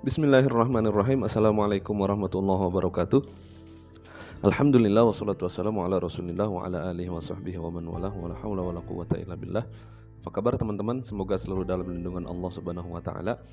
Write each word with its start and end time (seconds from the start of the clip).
Bismillahirrahmanirrahim. 0.00 1.28
Assalamualaikum 1.28 1.92
warahmatullahi 1.92 2.72
wabarakatuh. 2.72 3.20
Alhamdulillah 4.40 5.04
wassalatu 5.04 5.44
wassalamu 5.44 5.84
ala 5.84 6.00
rasulillah 6.00 6.48
wa 6.48 6.64
ala 6.64 6.88
alihi 6.88 7.12
wa 7.12 7.20
sahbihi 7.20 7.60
wa 7.60 7.68
man 7.68 7.84
walah 7.84 8.08
wa 8.08 8.32
la 8.32 8.36
hawla 8.40 8.64
wa 8.64 8.72
la 8.72 8.80
quwata 8.80 9.20
illa 9.20 9.36
billah. 9.36 9.60
Apa 10.24 10.40
kabar 10.40 10.56
teman-teman? 10.56 11.04
Semoga 11.04 11.36
selalu 11.36 11.68
dalam 11.68 11.84
lindungan 11.84 12.24
Allah 12.32 12.48
subhanahu 12.48 12.96
wa 12.96 13.04
ta'ala. 13.04 13.44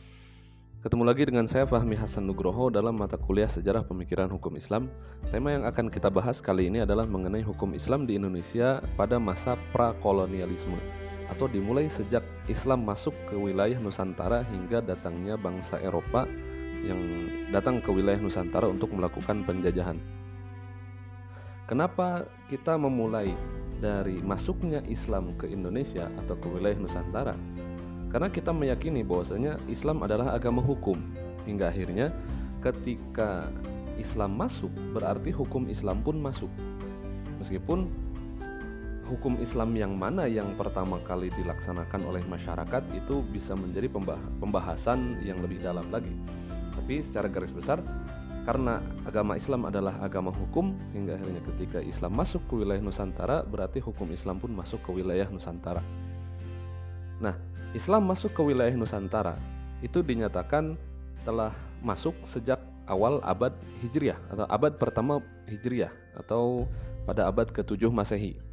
Ketemu 0.88 1.04
lagi 1.04 1.28
dengan 1.28 1.52
saya 1.52 1.68
Fahmi 1.68 2.00
Hasan 2.00 2.23
Nugroho 2.23 2.71
dalam 2.71 2.95
mata 2.95 3.20
kuliah 3.20 3.52
Sejarah 3.52 3.84
Pemikiran 3.84 4.32
Hukum 4.32 4.55
Islam. 4.55 4.88
Tema 5.36 5.52
yang 5.52 5.68
akan 5.68 5.91
kita 5.91 6.07
bahas 6.07 6.39
kali 6.39 6.71
ini 6.71 6.79
adalah 6.79 7.04
mengenai 7.04 7.43
hukum 7.43 7.75
Islam 7.75 8.07
di 8.07 8.16
Indonesia 8.16 8.79
pada 8.95 9.20
masa 9.20 9.59
prakolonialisme 9.75 10.79
atau 11.28 11.46
dimulai 11.52 11.91
sejak 11.91 12.24
Islam 12.47 12.88
masuk 12.88 13.14
ke 13.28 13.36
wilayah 13.36 13.78
Nusantara 13.79 14.47
hingga 14.47 14.79
datangnya 14.79 15.36
bangsa 15.36 15.79
Eropa 15.84 16.24
yang 16.84 17.00
datang 17.51 17.84
ke 17.84 17.89
wilayah 17.92 18.20
Nusantara 18.20 18.68
untuk 18.71 18.96
melakukan 18.96 19.43
penjajahan. 19.43 20.00
Kenapa 21.68 22.24
kita 22.48 22.79
memulai 22.79 23.36
dari 23.84 24.24
masuknya 24.24 24.79
Islam 24.87 25.36
ke 25.36 25.51
Indonesia 25.51 26.07
atau 26.24 26.39
ke 26.39 26.48
wilayah 26.48 26.79
Nusantara? 26.79 27.36
Karena 28.07 28.32
kita 28.32 28.56
meyakini 28.56 29.04
bahwasanya 29.04 29.59
Islam 29.68 30.00
adalah 30.00 30.32
agama 30.32 30.64
hukum. 30.64 30.96
Hingga 31.43 31.75
akhirnya 31.75 32.16
ketika 32.64 33.52
Islam 34.00 34.39
masuk 34.39 34.72
berarti 34.95 35.36
hukum 35.36 35.67
Islam 35.67 36.00
pun 36.08 36.23
masuk. 36.23 36.48
Meskipun 37.44 37.92
hukum 39.08 39.39
Islam 39.39 39.73
yang 39.73 39.95
mana 39.95 40.28
yang 40.28 40.53
pertama 40.59 41.00
kali 41.08 41.31
dilaksanakan 41.39 42.03
oleh 42.03 42.22
masyarakat 42.28 42.84
itu 42.92 43.23
bisa 43.31 43.56
menjadi 43.56 43.88
pembahasan 44.44 45.23
yang 45.23 45.40
lebih 45.40 45.64
dalam 45.64 45.88
lagi. 45.90 46.12
Tapi 46.76 47.00
secara 47.02 47.31
garis 47.31 47.56
besar 47.56 47.80
karena 48.48 48.80
agama 49.04 49.36
Islam 49.36 49.68
adalah 49.68 50.00
agama 50.00 50.31
hukum 50.31 50.72
hingga 50.96 51.20
akhirnya 51.20 51.44
ketika 51.44 51.80
Islam 51.84 52.16
masuk 52.16 52.44
ke 52.48 52.64
wilayah 52.64 52.80
Nusantara 52.80 53.44
berarti 53.44 53.84
hukum 53.84 54.08
Islam 54.12 54.40
pun 54.40 54.56
masuk 54.56 54.80
ke 54.88 54.92
wilayah 54.96 55.28
Nusantara. 55.28 55.84
Nah, 57.20 57.36
Islam 57.76 58.08
masuk 58.08 58.31
ke 58.31 58.42
wilayah 58.44 58.72
Nusantara 58.76 59.36
itu 59.84 60.00
dinyatakan 60.00 60.80
telah 61.28 61.52
masuk 61.84 62.16
sejak 62.24 62.64
awal 62.88 63.20
abad 63.28 63.52
Hijriah 63.84 64.16
atau 64.31 64.48
abad 64.48 64.80
pertama 64.80 65.20
Hijriah 65.52 65.92
atau 66.16 66.72
pada 67.03 67.28
abad 67.28 67.52
ke-7 67.52 67.92
Masehi. 67.92 68.47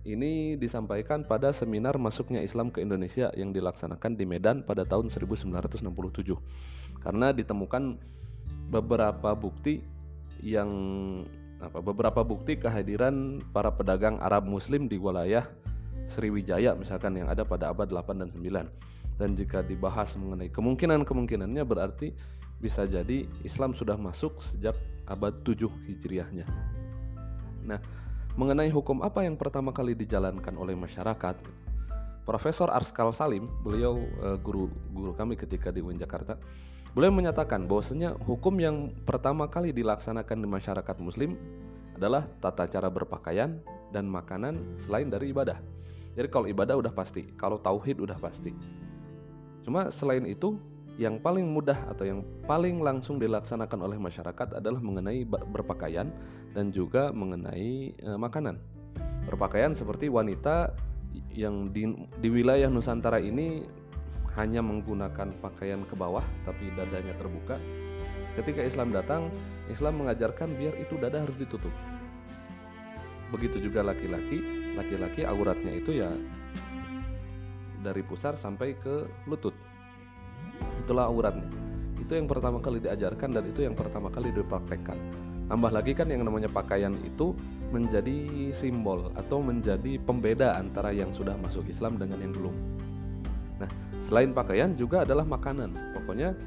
Ini 0.00 0.56
disampaikan 0.56 1.28
pada 1.28 1.52
seminar 1.52 2.00
masuknya 2.00 2.40
Islam 2.40 2.72
ke 2.72 2.80
Indonesia 2.80 3.28
yang 3.36 3.52
dilaksanakan 3.52 4.16
di 4.16 4.24
Medan 4.24 4.64
pada 4.64 4.88
tahun 4.88 5.12
1967. 5.12 5.84
Karena 7.04 7.36
ditemukan 7.36 8.00
beberapa 8.72 9.36
bukti 9.36 9.84
yang 10.40 10.70
apa 11.60 11.84
beberapa 11.84 12.24
bukti 12.24 12.56
kehadiran 12.56 13.44
para 13.52 13.68
pedagang 13.68 14.16
Arab 14.24 14.48
Muslim 14.48 14.88
di 14.88 14.96
wilayah 14.96 15.44
Sriwijaya 16.08 16.72
misalkan 16.72 17.20
yang 17.20 17.28
ada 17.28 17.44
pada 17.44 17.68
abad 17.68 17.84
8 17.84 18.24
dan 18.24 18.32
9 18.32 19.20
dan 19.20 19.36
jika 19.36 19.60
dibahas 19.60 20.16
mengenai 20.16 20.48
kemungkinan-kemungkinannya 20.48 21.60
berarti 21.68 22.16
bisa 22.56 22.88
jadi 22.88 23.28
Islam 23.44 23.76
sudah 23.76 24.00
masuk 24.00 24.40
sejak 24.40 24.72
abad 25.04 25.36
7 25.44 25.68
Hijriahnya. 25.88 26.48
Nah, 27.68 27.80
mengenai 28.38 28.70
hukum 28.70 29.02
apa 29.02 29.26
yang 29.26 29.34
pertama 29.34 29.74
kali 29.74 29.94
dijalankan 29.94 30.54
oleh 30.58 30.76
masyarakat, 30.76 31.36
Profesor 32.26 32.70
Arskal 32.70 33.10
Salim, 33.10 33.50
beliau 33.64 33.98
uh, 34.22 34.38
guru 34.38 34.70
guru 34.94 35.16
kami 35.16 35.34
ketika 35.34 35.74
di 35.74 35.82
UIN 35.82 35.98
Jakarta, 35.98 36.38
Beliau 36.90 37.14
menyatakan 37.14 37.70
bahwasanya 37.70 38.18
hukum 38.26 38.58
yang 38.58 38.90
pertama 39.06 39.46
kali 39.46 39.70
dilaksanakan 39.70 40.42
di 40.42 40.48
masyarakat 40.50 40.96
muslim 40.98 41.38
adalah 41.94 42.26
tata 42.42 42.66
cara 42.66 42.90
berpakaian 42.90 43.62
dan 43.94 44.10
makanan 44.10 44.58
selain 44.74 45.06
dari 45.06 45.30
ibadah. 45.30 45.62
Jadi 46.18 46.26
kalau 46.26 46.50
ibadah 46.50 46.74
udah 46.74 46.90
pasti, 46.90 47.30
kalau 47.38 47.62
tauhid 47.62 48.02
udah 48.02 48.18
pasti. 48.18 48.50
Cuma 49.62 49.94
selain 49.94 50.26
itu, 50.26 50.58
yang 50.98 51.22
paling 51.22 51.46
mudah 51.46 51.78
atau 51.86 52.02
yang 52.02 52.26
paling 52.50 52.82
langsung 52.82 53.22
dilaksanakan 53.22 53.86
oleh 53.86 53.94
masyarakat 53.94 54.58
adalah 54.58 54.82
mengenai 54.82 55.22
berpakaian 55.30 56.10
dan 56.54 56.74
juga 56.74 57.14
mengenai 57.14 57.94
e, 57.94 58.10
makanan. 58.18 58.58
Berpakaian 59.26 59.76
seperti 59.76 60.10
wanita 60.10 60.74
yang 61.34 61.70
di, 61.70 61.86
di 62.18 62.28
wilayah 62.30 62.70
Nusantara 62.70 63.18
ini 63.22 63.66
hanya 64.38 64.62
menggunakan 64.62 65.34
pakaian 65.42 65.82
ke 65.86 65.94
bawah 65.98 66.22
tapi 66.46 66.70
dadanya 66.74 67.14
terbuka. 67.18 67.58
Ketika 68.38 68.62
Islam 68.62 68.94
datang, 68.94 69.26
Islam 69.66 70.06
mengajarkan 70.06 70.54
biar 70.54 70.74
itu 70.78 70.94
dada 71.02 71.18
harus 71.18 71.34
ditutup. 71.34 71.74
Begitu 73.34 73.62
juga 73.62 73.82
laki-laki, 73.86 74.42
laki-laki 74.74 75.26
auratnya 75.26 75.72
itu 75.78 75.98
ya 75.98 76.10
dari 77.82 78.02
pusar 78.06 78.38
sampai 78.38 78.78
ke 78.78 79.06
lutut. 79.26 79.54
Itulah 80.86 81.10
auratnya. 81.10 81.46
Itu 81.98 82.18
yang 82.18 82.26
pertama 82.26 82.58
kali 82.58 82.82
diajarkan 82.82 83.34
dan 83.34 83.44
itu 83.46 83.62
yang 83.66 83.74
pertama 83.74 84.10
kali 84.10 84.34
dipraktekkan. 84.34 85.29
Tambah 85.50 85.74
lagi 85.74 85.98
kan 85.98 86.06
yang 86.06 86.22
namanya 86.22 86.46
pakaian 86.46 86.94
itu 87.02 87.34
menjadi 87.74 88.48
simbol 88.54 89.10
atau 89.18 89.42
menjadi 89.42 89.98
pembeda 89.98 90.54
antara 90.54 90.94
yang 90.94 91.10
sudah 91.10 91.34
masuk 91.42 91.66
Islam 91.66 91.98
dengan 91.98 92.22
yang 92.22 92.30
belum. 92.30 92.54
Nah, 93.58 93.70
selain 93.98 94.30
pakaian 94.30 94.78
juga 94.78 95.02
adalah 95.02 95.26
makanan. 95.26 95.74
Pokoknya 95.98 96.38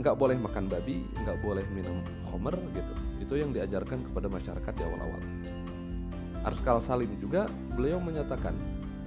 nggak 0.00 0.16
boleh 0.16 0.40
makan 0.40 0.64
babi, 0.72 1.04
nggak 1.12 1.44
boleh 1.44 1.64
minum 1.76 2.00
homer 2.32 2.56
gitu. 2.72 2.92
Itu 3.20 3.34
yang 3.36 3.52
diajarkan 3.52 4.08
kepada 4.08 4.32
masyarakat 4.32 4.72
di 4.72 4.82
awal-awal. 4.82 5.22
Arskal 6.48 6.80
Salim 6.80 7.20
juga 7.20 7.52
beliau 7.76 8.00
menyatakan 8.00 8.56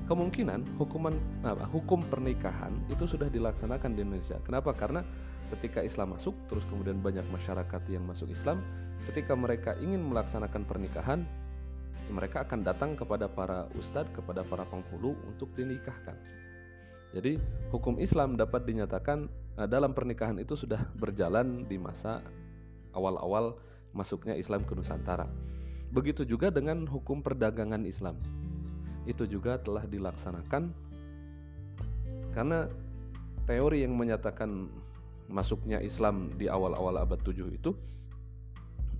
kemungkinan 0.05 0.77
hukuman 0.77 1.17
apa, 1.41 1.65
hukum 1.65 2.05
pernikahan 2.13 2.77
itu 2.93 3.09
sudah 3.09 3.25
dilaksanakan 3.25 3.97
di 3.97 4.05
Indonesia. 4.05 4.37
Kenapa? 4.45 4.69
Karena 4.77 5.01
ketika 5.57 5.85
Islam 5.85 6.17
masuk, 6.17 6.33
terus 6.49 6.65
kemudian 6.67 6.99
banyak 6.99 7.23
masyarakat 7.29 7.81
yang 7.89 8.03
masuk 8.03 8.29
Islam, 8.33 8.61
ketika 9.05 9.37
mereka 9.37 9.77
ingin 9.79 10.01
melaksanakan 10.01 10.65
pernikahan, 10.65 11.21
mereka 12.11 12.43
akan 12.43 12.65
datang 12.65 12.97
kepada 12.97 13.31
para 13.31 13.69
ustadz, 13.79 14.11
kepada 14.11 14.43
para 14.43 14.67
penghulu 14.67 15.15
untuk 15.29 15.53
dinikahkan. 15.55 16.17
Jadi 17.13 17.37
hukum 17.69 18.01
Islam 18.01 18.33
dapat 18.35 18.65
dinyatakan 18.65 19.29
uh, 19.61 19.69
dalam 19.69 19.93
pernikahan 19.93 20.41
itu 20.41 20.57
sudah 20.57 20.81
berjalan 20.97 21.63
di 21.69 21.77
masa 21.77 22.25
awal-awal 22.97 23.55
masuknya 23.93 24.33
Islam 24.33 24.65
ke 24.65 24.73
Nusantara. 24.73 25.29
Begitu 25.93 26.25
juga 26.25 26.49
dengan 26.49 26.89
hukum 26.89 27.21
perdagangan 27.21 27.85
Islam. 27.85 28.17
Itu 29.05 29.29
juga 29.29 29.61
telah 29.61 29.85
dilaksanakan 29.85 30.73
karena 32.33 32.65
teori 33.45 33.85
yang 33.85 33.93
menyatakan 33.93 34.73
masuknya 35.31 35.79
Islam 35.79 36.31
di 36.35 36.47
awal-awal 36.51 36.99
abad 36.99 37.19
7 37.21 37.53
itu 37.53 37.71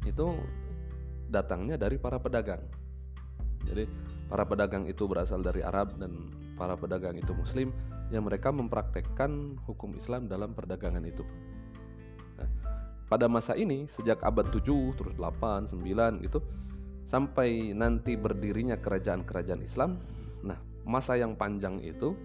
itu 0.04 0.28
datangnya 1.32 1.80
dari 1.80 1.98
para 1.98 2.20
pedagang. 2.20 2.62
Jadi 3.64 3.88
para 4.28 4.44
pedagang 4.44 4.84
itu 4.86 5.08
berasal 5.08 5.40
dari 5.40 5.64
Arab 5.64 5.96
dan 5.98 6.30
para 6.60 6.76
pedagang 6.78 7.16
itu 7.18 7.32
muslim 7.34 7.72
yang 8.12 8.28
mereka 8.28 8.54
mempraktekkan 8.54 9.58
hukum 9.66 9.96
Islam 9.98 10.28
dalam 10.30 10.54
perdagangan 10.54 11.02
itu. 11.08 11.24
Nah, 12.38 12.50
pada 13.08 13.26
masa 13.32 13.58
ini 13.58 13.88
sejak 13.90 14.22
abad 14.22 14.52
7 14.52 14.94
terus 15.00 15.16
8, 15.16 15.72
9 15.74 16.22
gitu 16.22 16.40
sampai 17.08 17.76
nanti 17.76 18.16
berdirinya 18.16 18.78
kerajaan-kerajaan 18.80 19.62
Islam. 19.64 19.98
Nah, 20.44 20.60
masa 20.84 21.18
yang 21.20 21.34
panjang 21.38 21.80
itu 21.84 22.16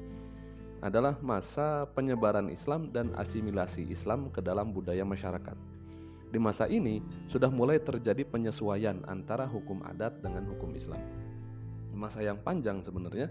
adalah 0.81 1.19
masa 1.19 1.87
penyebaran 1.93 2.49
Islam 2.53 2.95
dan 2.95 3.11
asimilasi 3.19 3.87
Islam 3.91 4.31
ke 4.31 4.39
dalam 4.39 4.71
budaya 4.71 5.03
masyarakat. 5.03 5.57
Di 6.29 6.37
masa 6.37 6.69
ini 6.69 7.01
sudah 7.27 7.49
mulai 7.49 7.81
terjadi 7.81 8.23
penyesuaian 8.23 9.01
antara 9.09 9.49
hukum 9.49 9.81
adat 9.83 10.21
dengan 10.21 10.45
hukum 10.47 10.77
Islam. 10.77 11.01
Masa 11.97 12.23
yang 12.23 12.39
panjang 12.39 12.79
sebenarnya, 12.85 13.27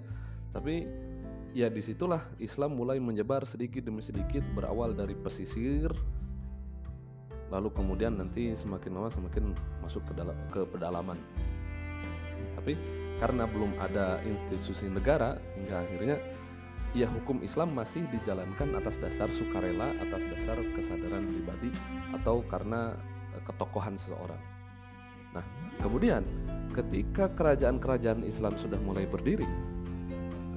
tapi 0.52 0.84
ya 1.56 1.72
di 1.72 1.80
situlah 1.80 2.22
Islam 2.38 2.76
mulai 2.76 3.00
menyebar 3.00 3.48
sedikit 3.48 3.88
demi 3.88 4.04
sedikit 4.04 4.44
berawal 4.54 4.92
dari 4.94 5.16
pesisir 5.16 5.90
lalu 7.48 7.72
kemudian 7.72 8.20
nanti 8.20 8.52
semakin 8.54 8.92
lama 9.00 9.08
semakin 9.08 9.56
masuk 9.80 10.04
ke 10.06 10.14
dalam 10.14 10.36
ke 10.52 10.68
pedalaman 10.68 11.16
tapi 12.60 12.76
karena 13.18 13.48
belum 13.50 13.74
ada 13.80 14.20
institusi 14.28 14.92
negara 14.92 15.40
hingga 15.56 15.82
akhirnya 15.88 16.16
ya 16.95 17.07
hukum 17.10 17.44
Islam 17.44 17.75
masih 17.75 18.07
dijalankan 18.13 18.75
atas 18.80 19.00
dasar 19.01 19.28
sukarela 19.31 19.92
atas 20.00 20.24
dasar 20.31 20.60
kesadaran 20.75 21.28
pribadi 21.28 21.72
atau 22.16 22.44
karena 22.48 22.95
eh, 23.36 23.42
ketokohan 23.44 24.00
seseorang 24.00 24.39
nah 25.36 25.44
kemudian 25.84 26.24
ketika 26.72 27.31
kerajaan-kerajaan 27.36 28.24
Islam 28.24 28.56
sudah 28.56 28.80
mulai 28.80 29.04
berdiri 29.10 29.48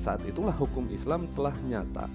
saat 0.00 0.25
itulah 0.25 0.55
hukum 0.56 0.88
Islam 0.88 1.29
telah 1.37 1.53
nyata 1.69 2.09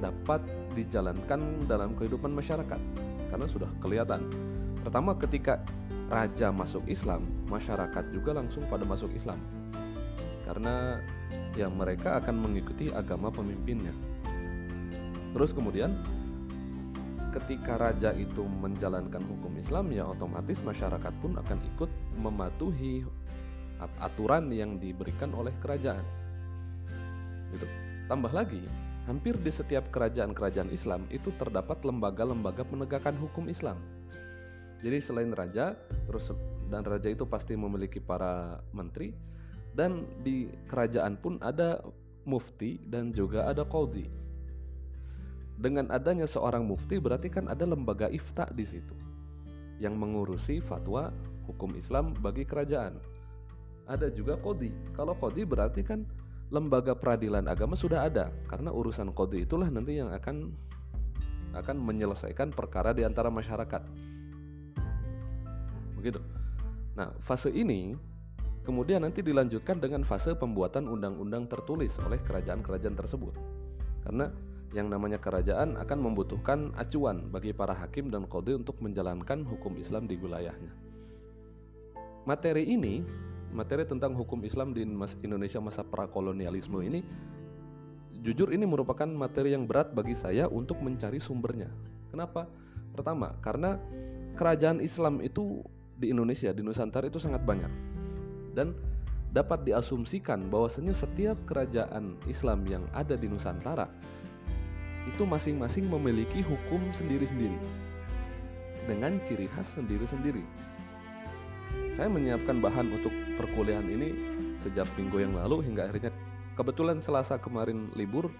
dapat 0.00 0.40
dijalankan 0.76 1.64
dalam 1.64 1.96
kehidupan 1.96 2.32
masyarakat 2.32 2.80
karena 3.32 3.46
sudah 3.48 3.70
kelihatan. 3.80 4.28
Pertama 4.84 5.16
ketika 5.18 5.60
raja 6.12 6.52
masuk 6.54 6.84
Islam, 6.86 7.26
masyarakat 7.50 8.12
juga 8.14 8.36
langsung 8.36 8.62
pada 8.70 8.86
masuk 8.86 9.10
Islam. 9.16 9.40
Karena 10.46 11.02
ya 11.58 11.66
mereka 11.66 12.22
akan 12.22 12.38
mengikuti 12.38 12.94
agama 12.94 13.34
pemimpinnya. 13.34 13.92
Terus 15.34 15.50
kemudian 15.50 15.92
ketika 17.36 17.76
raja 17.76 18.16
itu 18.16 18.46
menjalankan 18.46 19.20
hukum 19.20 19.52
Islam 19.60 19.92
ya 19.92 20.08
otomatis 20.08 20.56
masyarakat 20.64 21.12
pun 21.20 21.36
akan 21.36 21.58
ikut 21.74 21.90
mematuhi 22.16 23.04
aturan 24.00 24.48
yang 24.48 24.80
diberikan 24.80 25.36
oleh 25.36 25.52
kerajaan. 25.60 26.00
Gitu. 27.52 27.66
Tambah 28.08 28.32
lagi, 28.32 28.62
hampir 29.04 29.36
di 29.36 29.52
setiap 29.52 29.92
kerajaan-kerajaan 29.92 30.72
Islam 30.72 31.04
itu 31.12 31.28
terdapat 31.36 31.84
lembaga-lembaga 31.84 32.64
penegakan 32.64 33.20
hukum 33.20 33.52
Islam. 33.52 33.76
Jadi 34.80 34.98
selain 35.00 35.32
raja, 35.36 35.76
terus 36.08 36.32
dan 36.72 36.84
raja 36.88 37.12
itu 37.12 37.28
pasti 37.28 37.52
memiliki 37.52 38.00
para 38.00 38.60
menteri 38.72 39.12
dan 39.76 40.08
di 40.24 40.48
kerajaan 40.66 41.20
pun 41.20 41.36
ada 41.44 41.84
mufti 42.24 42.80
dan 42.88 43.12
juga 43.12 43.46
ada 43.46 43.62
qadhi. 43.62 44.08
Dengan 45.56 45.88
adanya 45.92 46.24
seorang 46.24 46.64
mufti 46.64 46.96
berarti 47.00 47.28
kan 47.28 47.48
ada 47.48 47.64
lembaga 47.64 48.08
ifta 48.08 48.48
di 48.52 48.64
situ 48.64 48.96
yang 49.76 49.96
mengurusi 49.96 50.60
fatwa 50.64 51.12
hukum 51.44 51.76
Islam 51.76 52.16
bagi 52.20 52.48
kerajaan 52.48 52.96
ada 53.86 54.10
juga 54.10 54.34
kodi. 54.36 54.74
Kalau 54.94 55.14
kodi 55.16 55.46
berarti 55.46 55.86
kan 55.86 56.02
lembaga 56.50 56.94
peradilan 56.94 57.46
agama 57.46 57.74
sudah 57.74 58.06
ada 58.06 58.30
karena 58.46 58.70
urusan 58.70 59.10
kodi 59.14 59.46
itulah 59.46 59.66
nanti 59.66 59.98
yang 59.98 60.10
akan 60.14 60.54
akan 61.56 61.76
menyelesaikan 61.80 62.52
perkara 62.52 62.92
di 62.92 63.06
antara 63.06 63.32
masyarakat. 63.32 63.82
Begitu. 65.96 66.20
Nah, 66.98 67.14
fase 67.24 67.48
ini 67.50 67.96
kemudian 68.66 69.06
nanti 69.06 69.22
dilanjutkan 69.22 69.78
dengan 69.78 70.02
fase 70.02 70.34
pembuatan 70.34 70.90
undang-undang 70.90 71.46
tertulis 71.46 71.94
oleh 72.02 72.18
kerajaan-kerajaan 72.26 72.98
tersebut. 72.98 73.32
Karena 74.02 74.34
yang 74.74 74.90
namanya 74.90 75.22
kerajaan 75.22 75.78
akan 75.78 75.98
membutuhkan 76.02 76.74
acuan 76.74 77.30
bagi 77.30 77.54
para 77.54 77.72
hakim 77.72 78.10
dan 78.10 78.26
kodi 78.26 78.58
untuk 78.58 78.82
menjalankan 78.82 79.46
hukum 79.46 79.78
Islam 79.78 80.10
di 80.10 80.18
wilayahnya. 80.18 80.74
Materi 82.26 82.66
ini 82.66 83.06
materi 83.54 83.86
tentang 83.86 84.18
hukum 84.18 84.42
Islam 84.42 84.74
di 84.74 84.82
Indonesia 85.22 85.62
masa 85.62 85.86
prakolonialisme 85.86 86.82
ini 86.82 87.00
jujur 88.26 88.50
ini 88.50 88.66
merupakan 88.66 89.06
materi 89.06 89.54
yang 89.54 89.70
berat 89.70 89.94
bagi 89.94 90.18
saya 90.18 90.50
untuk 90.50 90.82
mencari 90.82 91.22
sumbernya. 91.22 91.70
Kenapa? 92.10 92.50
Pertama, 92.90 93.38
karena 93.38 93.78
kerajaan 94.34 94.82
Islam 94.82 95.22
itu 95.22 95.62
di 95.96 96.10
Indonesia, 96.10 96.50
di 96.50 96.66
Nusantara 96.66 97.06
itu 97.06 97.22
sangat 97.22 97.46
banyak. 97.46 97.95
Dan 98.56 98.72
dapat 99.36 99.68
diasumsikan 99.68 100.48
bahwasanya 100.48 100.96
setiap 100.96 101.36
kerajaan 101.44 102.16
Islam 102.24 102.64
yang 102.64 102.88
ada 102.96 103.20
di 103.20 103.28
Nusantara 103.28 103.84
itu 105.04 105.22
masing-masing 105.28 105.86
memiliki 105.86 106.40
hukum 106.40 106.80
sendiri-sendiri 106.96 107.60
dengan 108.88 109.20
ciri 109.28 109.46
khas 109.52 109.76
sendiri-sendiri. 109.76 110.40
Saya 111.92 112.08
menyiapkan 112.08 112.64
bahan 112.64 112.96
untuk 112.96 113.12
perkuliahan 113.36 113.86
ini 113.86 114.08
sejak 114.64 114.88
minggu 114.96 115.20
yang 115.20 115.36
lalu 115.36 115.62
hingga 115.68 115.90
akhirnya 115.90 116.10
kebetulan 116.56 117.04
Selasa 117.04 117.36
kemarin 117.36 117.92
libur. 117.92 118.32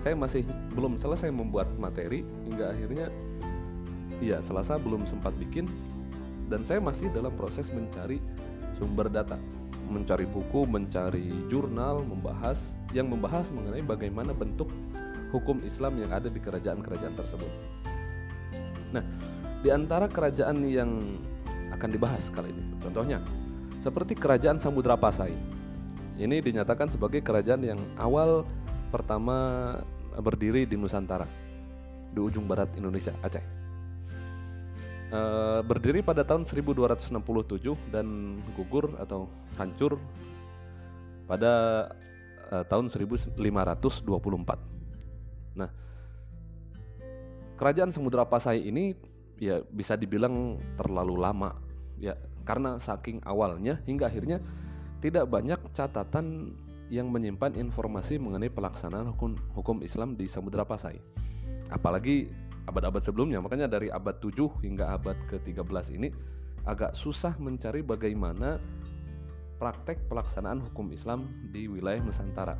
Saya 0.00 0.16
masih 0.16 0.42
belum 0.72 0.96
selesai 0.96 1.28
membuat 1.28 1.68
materi 1.76 2.24
hingga 2.48 2.72
akhirnya 2.72 3.12
iya 4.18 4.40
Selasa 4.40 4.80
belum 4.80 5.04
sempat 5.04 5.36
bikin 5.36 5.68
dan 6.48 6.64
saya 6.64 6.80
masih 6.80 7.12
dalam 7.12 7.34
proses 7.34 7.68
mencari 7.74 8.22
sumber 8.76 9.08
data, 9.08 9.36
mencari 9.88 10.24
buku, 10.28 10.64
mencari 10.68 11.32
jurnal, 11.48 12.04
membahas 12.04 12.60
yang 12.94 13.10
membahas 13.10 13.50
mengenai 13.50 13.82
bagaimana 13.82 14.32
bentuk 14.32 14.70
hukum 15.34 15.60
Islam 15.66 15.98
yang 15.98 16.14
ada 16.14 16.30
di 16.30 16.38
kerajaan-kerajaan 16.38 17.14
tersebut. 17.18 17.52
Nah, 18.94 19.02
di 19.60 19.68
antara 19.74 20.06
kerajaan 20.06 20.62
yang 20.64 21.18
akan 21.74 21.90
dibahas 21.90 22.30
kali 22.30 22.48
ini. 22.48 22.64
Contohnya, 22.80 23.18
seperti 23.82 24.16
kerajaan 24.16 24.62
Samudra 24.62 24.96
Pasai. 24.96 25.34
Ini 26.16 26.40
dinyatakan 26.40 26.88
sebagai 26.88 27.20
kerajaan 27.20 27.60
yang 27.60 27.80
awal 28.00 28.48
pertama 28.88 29.36
berdiri 30.16 30.64
di 30.64 30.80
Nusantara, 30.80 31.28
di 32.16 32.20
ujung 32.22 32.48
barat 32.48 32.72
Indonesia, 32.80 33.12
Aceh. 33.20 33.55
E, 35.06 35.20
berdiri 35.62 36.02
pada 36.02 36.26
tahun 36.26 36.42
1267 36.42 37.14
dan 37.94 38.38
gugur 38.58 38.90
atau 38.98 39.30
hancur 39.54 40.02
pada 41.30 41.86
e, 42.50 42.56
tahun 42.66 42.90
1524. 42.90 43.38
Nah, 45.54 45.70
kerajaan 47.54 47.94
Samudra 47.94 48.26
Pasai 48.26 48.66
ini 48.66 48.98
ya 49.38 49.62
bisa 49.70 49.94
dibilang 49.94 50.58
terlalu 50.80 51.20
lama 51.20 51.54
ya 52.00 52.16
karena 52.48 52.80
saking 52.80 53.20
awalnya 53.28 53.78
hingga 53.84 54.08
akhirnya 54.08 54.40
tidak 55.04 55.28
banyak 55.28 55.60
catatan 55.76 56.56
yang 56.88 57.10
menyimpan 57.10 57.58
informasi 57.58 58.16
mengenai 58.16 58.50
pelaksanaan 58.50 59.10
hukum, 59.10 59.34
hukum 59.54 59.82
Islam 59.82 60.14
di 60.14 60.30
Samudra 60.30 60.62
Pasai. 60.62 61.02
Apalagi 61.66 62.30
abad-abad 62.66 63.02
sebelumnya, 63.02 63.38
makanya 63.38 63.70
dari 63.70 63.88
abad 63.90 64.18
7 64.18 64.62
hingga 64.62 64.94
abad 64.94 65.16
ke-13 65.30 65.86
ini 65.94 66.10
agak 66.66 66.98
susah 66.98 67.34
mencari 67.38 67.80
bagaimana 67.80 68.58
praktek 69.56 70.10
pelaksanaan 70.10 70.60
hukum 70.60 70.92
Islam 70.92 71.30
di 71.54 71.70
wilayah 71.70 72.02
Nusantara. 72.02 72.58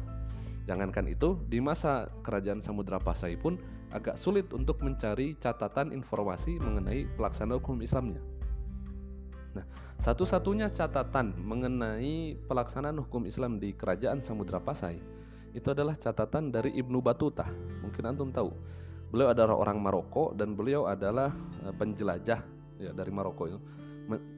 Jangankan 0.67 1.07
itu, 1.07 1.39
di 1.47 1.63
masa 1.63 2.11
kerajaan 2.27 2.59
Samudra 2.59 2.99
Pasai 2.99 3.39
pun 3.39 3.59
agak 3.95 4.19
sulit 4.19 4.51
untuk 4.51 4.83
mencari 4.83 5.39
catatan 5.39 5.95
informasi 5.95 6.59
mengenai 6.59 7.07
pelaksanaan 7.15 7.63
hukum 7.63 7.79
Islamnya. 7.83 8.19
Nah, 9.55 9.65
satu-satunya 10.03 10.69
catatan 10.75 11.33
mengenai 11.39 12.37
pelaksanaan 12.51 13.01
hukum 13.01 13.25
Islam 13.25 13.57
di 13.57 13.73
Kerajaan 13.73 14.21
Samudra 14.21 14.61
Pasai 14.61 15.01
itu 15.57 15.73
adalah 15.73 15.97
catatan 15.97 16.53
dari 16.53 16.77
Ibnu 16.77 17.01
Batuta. 17.01 17.49
Mungkin 17.81 18.05
antum 18.05 18.29
tahu. 18.29 18.53
Beliau 19.11 19.31
adalah 19.31 19.55
orang 19.55 19.79
Maroko 19.79 20.35
dan 20.35 20.59
beliau 20.59 20.91
adalah 20.91 21.31
eh, 21.63 21.75
penjelajah 21.75 22.41
ya 22.77 22.91
dari 22.93 23.11
Maroko 23.15 23.45
itu 23.49 23.59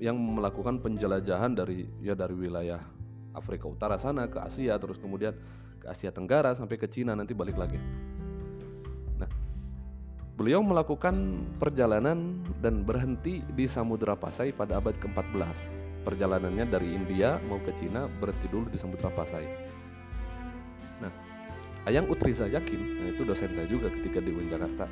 yang 0.01 0.17
melakukan 0.17 0.81
penjelajahan 0.81 1.53
dari 1.53 1.85
ya 2.01 2.17
dari 2.17 2.33
wilayah 2.33 2.81
Afrika 3.37 3.69
Utara 3.69 4.01
sana 4.01 4.25
ke 4.25 4.41
Asia 4.41 4.81
terus 4.81 4.97
kemudian 4.97 5.37
ke 5.79 5.87
Asia 5.93 6.09
Tenggara 6.09 6.57
sampai 6.57 6.81
ke 6.81 6.89
Cina 6.89 7.13
nanti 7.13 7.37
balik 7.37 7.61
lagi. 7.61 7.77
Beliau 10.39 10.63
melakukan 10.63 11.43
perjalanan 11.59 12.39
dan 12.63 12.87
berhenti 12.87 13.43
di 13.59 13.67
Samudra 13.67 14.15
Pasai 14.15 14.55
pada 14.55 14.79
abad 14.79 14.95
ke-14. 14.95 15.67
Perjalanannya 16.07 16.63
dari 16.71 16.95
India 16.95 17.43
mau 17.51 17.59
ke 17.59 17.75
Cina 17.75 18.07
berhenti 18.07 18.47
dulu 18.47 18.71
di 18.71 18.79
Samudra 18.79 19.11
Pasai. 19.11 19.51
Ayang 21.87 22.11
Utriza 22.11 22.51
Yakin, 22.51 22.81
nah 23.01 23.09
itu 23.15 23.23
dosen 23.23 23.53
saya 23.55 23.69
juga 23.71 23.93
ketika 23.93 24.19
di 24.19 24.35
UIN 24.35 24.51
Jakarta. 24.51 24.91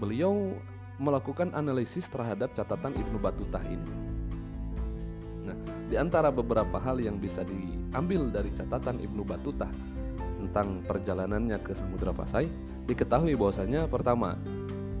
Beliau 0.00 0.56
melakukan 1.00 1.52
analisis 1.56 2.08
terhadap 2.08 2.52
catatan 2.52 2.92
Ibnu 2.96 3.16
Battuta 3.20 3.60
ini. 3.64 3.92
Nah, 5.48 5.56
di 5.88 5.96
antara 5.96 6.28
beberapa 6.28 6.76
hal 6.76 7.00
yang 7.00 7.16
bisa 7.16 7.40
diambil 7.44 8.28
dari 8.28 8.52
catatan 8.52 9.00
Ibnu 9.00 9.24
Battuta 9.24 9.68
tentang 10.40 10.84
perjalanannya 10.84 11.60
ke 11.64 11.72
Samudra 11.72 12.12
Pasai, 12.12 12.48
diketahui 12.84 13.36
bahwasanya 13.36 13.88
pertama 13.88 14.36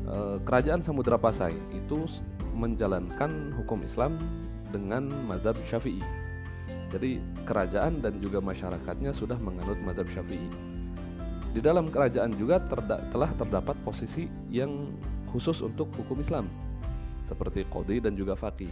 eh, 0.08 0.36
kerajaan 0.44 0.80
Samudra 0.84 1.20
Pasai 1.20 1.56
itu 1.72 2.08
menjalankan 2.56 3.56
hukum 3.56 3.84
Islam 3.84 4.16
dengan 4.72 5.08
mazhab 5.28 5.56
Syafi'i. 5.68 6.29
Jadi 6.90 7.22
kerajaan 7.46 8.02
dan 8.02 8.18
juga 8.18 8.42
masyarakatnya 8.42 9.14
sudah 9.14 9.38
menganut 9.38 9.78
mazhab 9.86 10.10
Syafi'i. 10.10 10.50
Di 11.50 11.62
dalam 11.62 11.90
kerajaan 11.90 12.34
juga 12.34 12.62
terda 12.66 13.02
telah 13.10 13.30
terdapat 13.34 13.74
posisi 13.82 14.26
yang 14.50 14.90
khusus 15.30 15.62
untuk 15.62 15.90
hukum 15.94 16.18
Islam 16.18 16.46
seperti 17.26 17.66
kodi 17.70 18.02
dan 18.02 18.18
juga 18.18 18.34
fakih. 18.34 18.70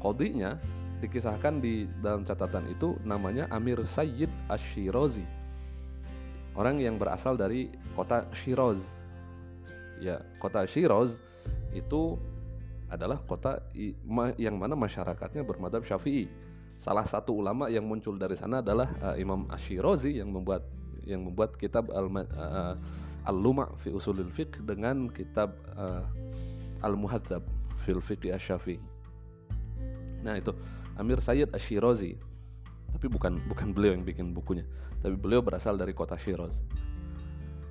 Kodinya 0.00 0.60
dikisahkan 1.00 1.64
di 1.64 1.88
dalam 2.04 2.28
catatan 2.28 2.68
itu 2.68 2.96
namanya 3.04 3.48
Amir 3.52 3.80
Sayyid 3.84 4.28
Ashirazi 4.52 5.38
orang 6.58 6.82
yang 6.82 6.98
berasal 6.98 7.38
dari 7.38 7.70
kota 7.94 8.26
Shiraz. 8.34 8.82
Ya, 10.02 10.18
kota 10.42 10.66
Shiraz 10.66 11.22
itu 11.70 12.18
adalah 12.90 13.22
kota 13.22 13.62
yang 14.34 14.58
mana 14.58 14.74
masyarakatnya 14.74 15.46
bermadhab 15.46 15.86
Syafi'i. 15.86 16.26
Salah 16.78 17.02
satu 17.02 17.34
ulama 17.34 17.66
yang 17.66 17.82
muncul 17.82 18.14
dari 18.14 18.38
sana 18.38 18.62
adalah 18.62 18.86
uh, 19.02 19.16
Imam 19.18 19.50
Ashirazi 19.50 20.22
yang 20.22 20.30
membuat 20.30 20.62
yang 21.02 21.26
membuat 21.26 21.58
kitab 21.58 21.90
al 21.90 22.06
uh, 22.06 22.74
al-luma 23.26 23.74
fi 23.82 23.90
usulil 23.90 24.30
fiqh 24.30 24.62
dengan 24.62 25.10
kitab 25.10 25.58
uh, 25.74 26.06
al-muhadzab 26.86 27.42
fil 27.82 27.98
fiqh 27.98 28.30
asy 28.30 28.78
nah 30.22 30.34
itu. 30.34 30.50
Amir 30.98 31.22
Sayyid 31.22 31.54
Ashirazi 31.54 32.18
tapi 32.90 33.06
bukan 33.06 33.38
bukan 33.46 33.70
beliau 33.70 33.94
yang 33.94 34.02
bikin 34.02 34.34
bukunya. 34.34 34.66
Tapi 34.98 35.14
beliau 35.14 35.38
berasal 35.38 35.78
dari 35.78 35.94
kota 35.94 36.18
Shiraz. 36.18 36.58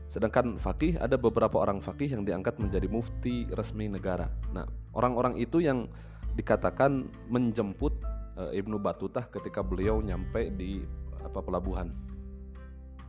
Sedangkan 0.08 0.56
fakih 0.56 0.96
ada 0.96 1.20
beberapa 1.20 1.60
orang 1.60 1.84
fakih 1.84 2.16
yang 2.16 2.24
diangkat 2.24 2.56
menjadi 2.64 2.88
mufti 2.88 3.44
resmi 3.52 3.92
negara. 3.92 4.32
Nah 4.56 4.64
orang-orang 4.96 5.36
itu 5.36 5.60
yang 5.60 5.92
dikatakan 6.40 7.12
menjemput 7.28 7.92
uh, 8.38 8.52
Ibnu 8.54 8.78
Batutah 8.78 9.28
ketika 9.28 9.66
beliau 9.66 10.00
nyampe 10.00 10.54
di 10.54 10.86
apa 11.26 11.42
pelabuhan 11.42 11.92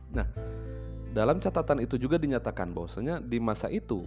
nah 0.09 0.25
dalam 1.13 1.37
catatan 1.37 1.81
itu 1.81 1.97
juga 2.01 2.17
dinyatakan 2.17 2.73
bahwasanya 2.73 3.21
di 3.21 3.37
masa 3.37 3.69
itu 3.69 4.05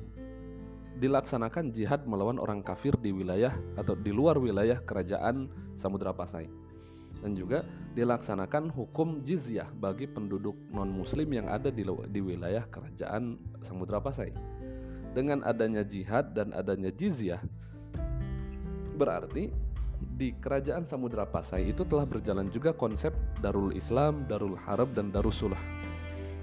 dilaksanakan 0.99 1.75
jihad 1.75 2.07
melawan 2.07 2.39
orang 2.39 2.63
kafir 2.63 2.95
di 2.99 3.11
wilayah 3.11 3.55
atau 3.75 3.99
di 3.99 4.15
luar 4.15 4.39
wilayah 4.39 4.79
kerajaan 4.83 5.51
Samudra 5.75 6.15
Pasai 6.15 6.47
dan 7.23 7.39
juga 7.39 7.63
dilaksanakan 7.95 8.75
hukum 8.75 9.23
jizyah 9.23 9.71
bagi 9.79 10.11
penduduk 10.11 10.59
non-muslim 10.75 11.31
yang 11.31 11.47
ada 11.47 11.71
di, 11.71 11.87
di 11.87 12.21
wilayah 12.21 12.67
kerajaan 12.67 13.39
Samudra 13.63 14.03
Pasai. 14.03 14.35
Dengan 15.15 15.47
adanya 15.47 15.87
jihad 15.87 16.35
dan 16.35 16.51
adanya 16.51 16.91
jizyah, 16.91 17.39
berarti 18.99 19.55
di 20.17 20.35
kerajaan 20.39 20.85
Samudra 20.87 21.27
Pasai 21.27 21.71
itu 21.71 21.87
telah 21.87 22.07
berjalan 22.07 22.51
juga 22.51 22.75
konsep 22.75 23.15
Darul 23.41 23.75
Islam, 23.75 24.27
Darul 24.27 24.59
Harab, 24.59 24.95
dan 24.95 25.11
Darussulah. 25.15 25.59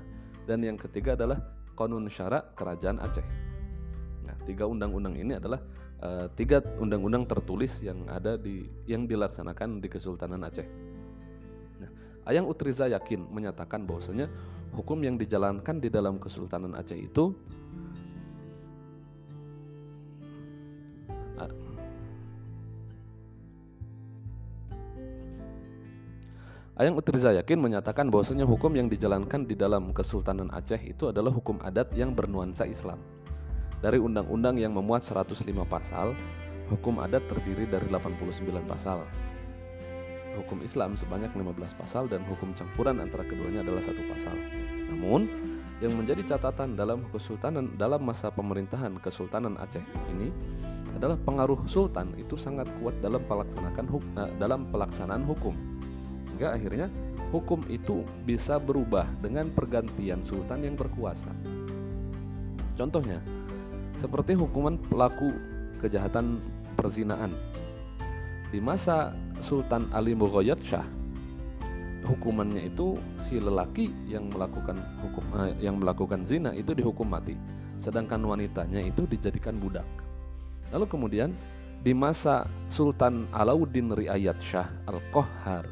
Dan 0.47 0.62
yang 0.62 0.78
ketiga 0.78 1.18
adalah 1.18 1.42
konun 1.75 2.06
syarak 2.06 2.54
kerajaan 2.54 3.00
Aceh. 3.02 3.47
Tiga 4.47 4.62
undang-undang 4.71 5.18
ini 5.18 5.35
adalah 5.35 5.59
uh, 6.00 6.30
tiga 6.38 6.62
undang-undang 6.78 7.26
tertulis 7.26 7.83
yang 7.83 8.06
ada 8.06 8.38
di 8.38 8.62
yang 8.87 9.11
dilaksanakan 9.11 9.83
di 9.83 9.90
Kesultanan 9.90 10.47
Aceh. 10.47 10.62
Nah, 11.83 11.90
Ayang 12.30 12.47
Utriza 12.47 12.87
yakin 12.87 13.26
menyatakan 13.26 13.83
bahwasanya 13.83 14.30
hukum 14.76 15.00
yang 15.00 15.16
dijalankan 15.16 15.80
di 15.80 15.88
dalam 15.88 16.21
Kesultanan 16.21 16.76
Aceh 16.76 17.00
itu 17.00 17.33
Ayang 26.76 27.00
Utriza 27.00 27.33
yakin 27.33 27.56
menyatakan 27.56 28.12
bahwasanya 28.12 28.45
hukum 28.45 28.68
yang 28.76 28.92
dijalankan 28.92 29.49
di 29.49 29.56
dalam 29.56 29.97
Kesultanan 29.97 30.52
Aceh 30.52 30.76
itu 30.85 31.09
adalah 31.09 31.33
hukum 31.33 31.56
adat 31.64 31.88
yang 31.97 32.12
bernuansa 32.12 32.68
Islam. 32.68 33.00
Dari 33.80 33.97
undang-undang 33.97 34.61
yang 34.61 34.76
memuat 34.76 35.00
105 35.00 35.56
pasal, 35.64 36.12
hukum 36.68 37.00
adat 37.00 37.25
terdiri 37.33 37.64
dari 37.64 37.88
89 37.88 38.61
pasal. 38.68 39.09
Hukum 40.37 40.61
Islam 40.61 41.00
sebanyak 41.00 41.33
15 41.33 41.81
pasal 41.81 42.12
dan 42.12 42.21
hukum 42.28 42.52
campuran 42.52 43.00
antara 43.00 43.25
keduanya 43.25 43.64
adalah 43.64 43.81
satu 43.81 44.05
pasal. 44.05 44.37
Namun, 44.93 45.26
yang 45.81 45.93
menjadi 45.97 46.37
catatan 46.37 46.76
dalam 46.76 47.05
kesultanan 47.12 47.73
dalam 47.76 48.00
masa 48.00 48.33
pemerintahan 48.33 48.97
Kesultanan 49.00 49.61
Aceh 49.61 49.85
ini 50.12 50.33
adalah 50.97 51.21
pengaruh 51.21 51.69
sultan 51.69 52.16
itu 52.16 52.40
sangat 52.40 52.64
kuat 52.81 52.97
dalam 53.05 53.21
pelaksanaan 53.28 53.85
hukum, 53.85 54.12
eh, 54.16 54.31
dalam 54.40 54.61
pelaksanaan 54.73 55.25
hukum. 55.28 55.52
Hingga 56.33 56.57
akhirnya 56.57 56.88
hukum 57.28 57.61
itu 57.69 58.00
bisa 58.25 58.57
berubah 58.57 59.05
dengan 59.21 59.52
pergantian 59.52 60.25
sultan 60.25 60.64
yang 60.64 60.76
berkuasa. 60.81 61.28
Contohnya, 62.81 63.21
seperti 64.00 64.37
hukuman 64.37 64.81
pelaku 64.81 65.33
kejahatan 65.81 66.40
perzinaan. 66.76 67.33
Di 68.49 68.61
masa 68.61 69.12
Sultan 69.45 69.88
Ali 69.93 70.16
Mughayyad 70.16 70.61
Shah, 70.64 70.85
hukumannya 72.07 72.69
itu 72.69 72.97
si 73.21 73.37
lelaki 73.37 73.93
yang 74.09 74.33
melakukan 74.33 74.81
hukum 75.02 75.25
eh, 75.43 75.55
yang 75.61 75.76
melakukan 75.81 76.25
zina 76.25 76.55
itu 76.57 76.73
dihukum 76.73 77.07
mati, 77.07 77.37
sedangkan 77.78 78.23
wanitanya 78.25 78.81
itu 78.81 79.05
dijadikan 79.05 79.59
budak. 79.61 79.85
Lalu 80.73 80.87
kemudian 80.88 81.31
di 81.85 81.93
masa 81.95 82.49
Sultan 82.73 83.28
Alauddin 83.31 83.95
Riayat 83.95 84.40
Shah 84.43 84.66
Al-Qahhar 84.90 85.69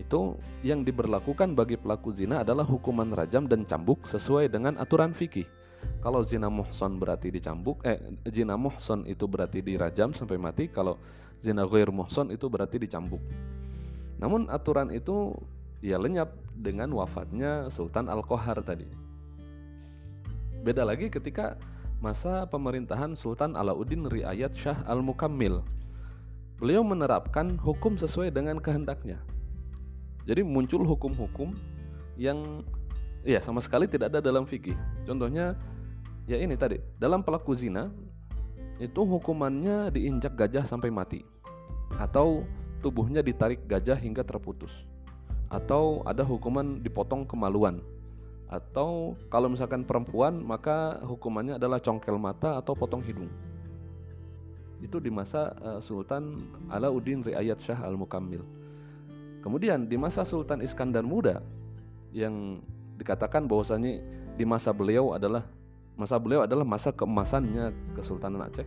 itu 0.00 0.34
yang 0.66 0.82
diberlakukan 0.82 1.54
bagi 1.54 1.78
pelaku 1.78 2.10
zina 2.10 2.42
adalah 2.42 2.66
hukuman 2.66 3.14
rajam 3.14 3.46
dan 3.46 3.62
cambuk 3.62 4.02
sesuai 4.08 4.50
dengan 4.50 4.74
aturan 4.82 5.14
fikih 5.14 5.46
kalau 6.02 6.26
zina 6.26 6.50
muhson 6.50 6.98
berarti 6.98 7.30
dicambuk, 7.30 7.82
eh 7.86 7.98
zina 8.30 8.58
muhson 8.58 9.06
itu 9.06 9.24
berarti 9.30 9.62
dirajam 9.62 10.10
sampai 10.10 10.34
mati. 10.38 10.66
Kalau 10.66 10.98
zina 11.42 11.66
ghair 11.66 11.90
muhson 11.90 12.30
itu 12.30 12.46
berarti 12.46 12.78
dicambuk. 12.78 13.20
Namun 14.22 14.46
aturan 14.46 14.94
itu 14.94 15.34
ya 15.82 15.98
lenyap 15.98 16.30
dengan 16.54 16.94
wafatnya 16.94 17.66
Sultan 17.66 18.06
Al-Qahar 18.06 18.62
tadi. 18.62 18.86
Beda 20.62 20.86
lagi 20.86 21.10
ketika 21.10 21.58
masa 21.98 22.46
pemerintahan 22.46 23.18
Sultan 23.18 23.58
Alauddin 23.58 24.06
Riayat 24.06 24.54
Shah 24.54 24.78
Al-Mukammil. 24.86 25.58
Beliau 26.62 26.86
menerapkan 26.86 27.58
hukum 27.58 27.98
sesuai 27.98 28.30
dengan 28.30 28.62
kehendaknya. 28.62 29.18
Jadi 30.22 30.46
muncul 30.46 30.86
hukum-hukum 30.86 31.58
yang 32.14 32.62
ya 33.26 33.42
sama 33.42 33.58
sekali 33.58 33.90
tidak 33.90 34.14
ada 34.14 34.22
dalam 34.22 34.46
fikih. 34.46 34.78
Contohnya 35.02 35.58
ya 36.30 36.38
ini 36.38 36.54
tadi 36.54 36.78
dalam 37.02 37.26
pelaku 37.26 37.58
zina 37.58 37.90
itu 38.78 39.02
hukumannya 39.02 39.90
diinjak 39.90 40.38
gajah 40.38 40.62
sampai 40.62 40.94
mati 40.94 41.31
atau 42.00 42.44
tubuhnya 42.80 43.20
ditarik 43.20 43.64
gajah 43.66 43.96
hingga 43.96 44.24
terputus. 44.26 44.72
Atau 45.52 46.00
ada 46.08 46.24
hukuman 46.24 46.80
dipotong 46.80 47.28
kemaluan. 47.28 47.80
Atau 48.48 49.16
kalau 49.32 49.48
misalkan 49.48 49.84
perempuan 49.84 50.40
maka 50.40 51.00
hukumannya 51.04 51.56
adalah 51.56 51.80
congkel 51.80 52.20
mata 52.20 52.60
atau 52.60 52.76
potong 52.76 53.00
hidung. 53.00 53.28
Itu 54.82 54.98
di 54.98 55.08
masa 55.08 55.56
uh, 55.62 55.80
Sultan 55.80 56.42
Alauddin 56.68 57.24
Riayat 57.24 57.62
Shah 57.62 57.80
Al-Mukammil. 57.80 58.42
Kemudian 59.40 59.88
di 59.88 59.96
masa 59.96 60.26
Sultan 60.26 60.60
Iskandar 60.60 61.06
Muda 61.06 61.40
yang 62.12 62.60
dikatakan 63.00 63.48
bahwasanya 63.48 64.04
di 64.36 64.44
masa 64.44 64.70
beliau 64.70 65.16
adalah 65.16 65.48
masa 65.96 66.16
beliau 66.16 66.44
adalah 66.44 66.64
masa 66.64 66.90
keemasannya 66.92 67.72
Kesultanan 67.96 68.48
Aceh. 68.48 68.66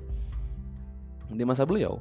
Di 1.25 1.41
masa 1.41 1.65
beliau, 1.65 1.97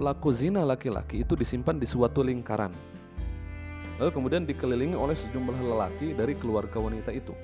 pelaku 0.00 0.32
zina 0.32 0.64
laki-laki 0.64 1.20
itu 1.20 1.36
disimpan 1.36 1.76
di 1.76 1.84
suatu 1.84 2.24
lingkaran. 2.24 2.72
Lalu 4.00 4.10
kemudian 4.16 4.48
dikelilingi 4.48 4.96
oleh 4.96 5.12
sejumlah 5.12 5.60
lelaki 5.60 6.16
dari 6.16 6.32
keluarga 6.40 6.80
wanita 6.80 7.12
itu. 7.12 7.36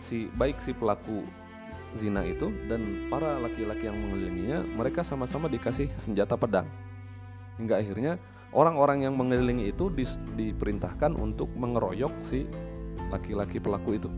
Si 0.00 0.32
baik 0.40 0.56
si 0.64 0.72
pelaku 0.72 1.28
zina 1.92 2.24
itu 2.24 2.48
dan 2.72 2.80
para 3.12 3.36
laki-laki 3.44 3.92
yang 3.92 3.98
mengelilinginya, 4.08 4.64
mereka 4.72 5.04
sama-sama 5.04 5.52
dikasih 5.52 5.92
senjata 6.00 6.32
pedang. 6.32 6.64
Hingga 7.60 7.76
akhirnya 7.76 8.16
orang-orang 8.56 9.04
yang 9.04 9.12
mengelilingi 9.12 9.68
itu 9.68 9.92
di, 9.92 10.08
diperintahkan 10.32 11.12
untuk 11.12 11.52
mengeroyok 11.60 12.24
si 12.24 12.48
laki-laki 13.12 13.60
pelaku 13.60 14.00
itu 14.00 14.08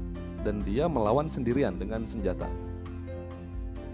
dan 0.46 0.62
dia 0.62 0.86
melawan 0.86 1.26
sendirian 1.26 1.74
dengan 1.74 2.06
senjata. 2.06 2.46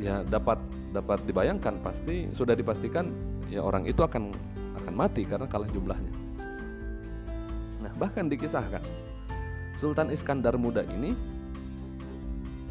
Ya 0.04 0.20
dapat 0.28 0.60
dapat 0.92 1.24
dibayangkan 1.24 1.80
pasti 1.80 2.28
sudah 2.36 2.52
dipastikan 2.52 3.08
ya 3.48 3.64
orang 3.64 3.88
itu 3.88 4.04
akan 4.04 4.36
akan 4.84 4.92
mati 4.92 5.24
karena 5.24 5.48
kalah 5.48 5.66
jumlahnya. 5.72 6.12
Nah, 7.80 7.92
bahkan 7.96 8.28
dikisahkan 8.28 8.84
Sultan 9.80 10.12
Iskandar 10.12 10.60
Muda 10.60 10.84
ini 10.84 11.16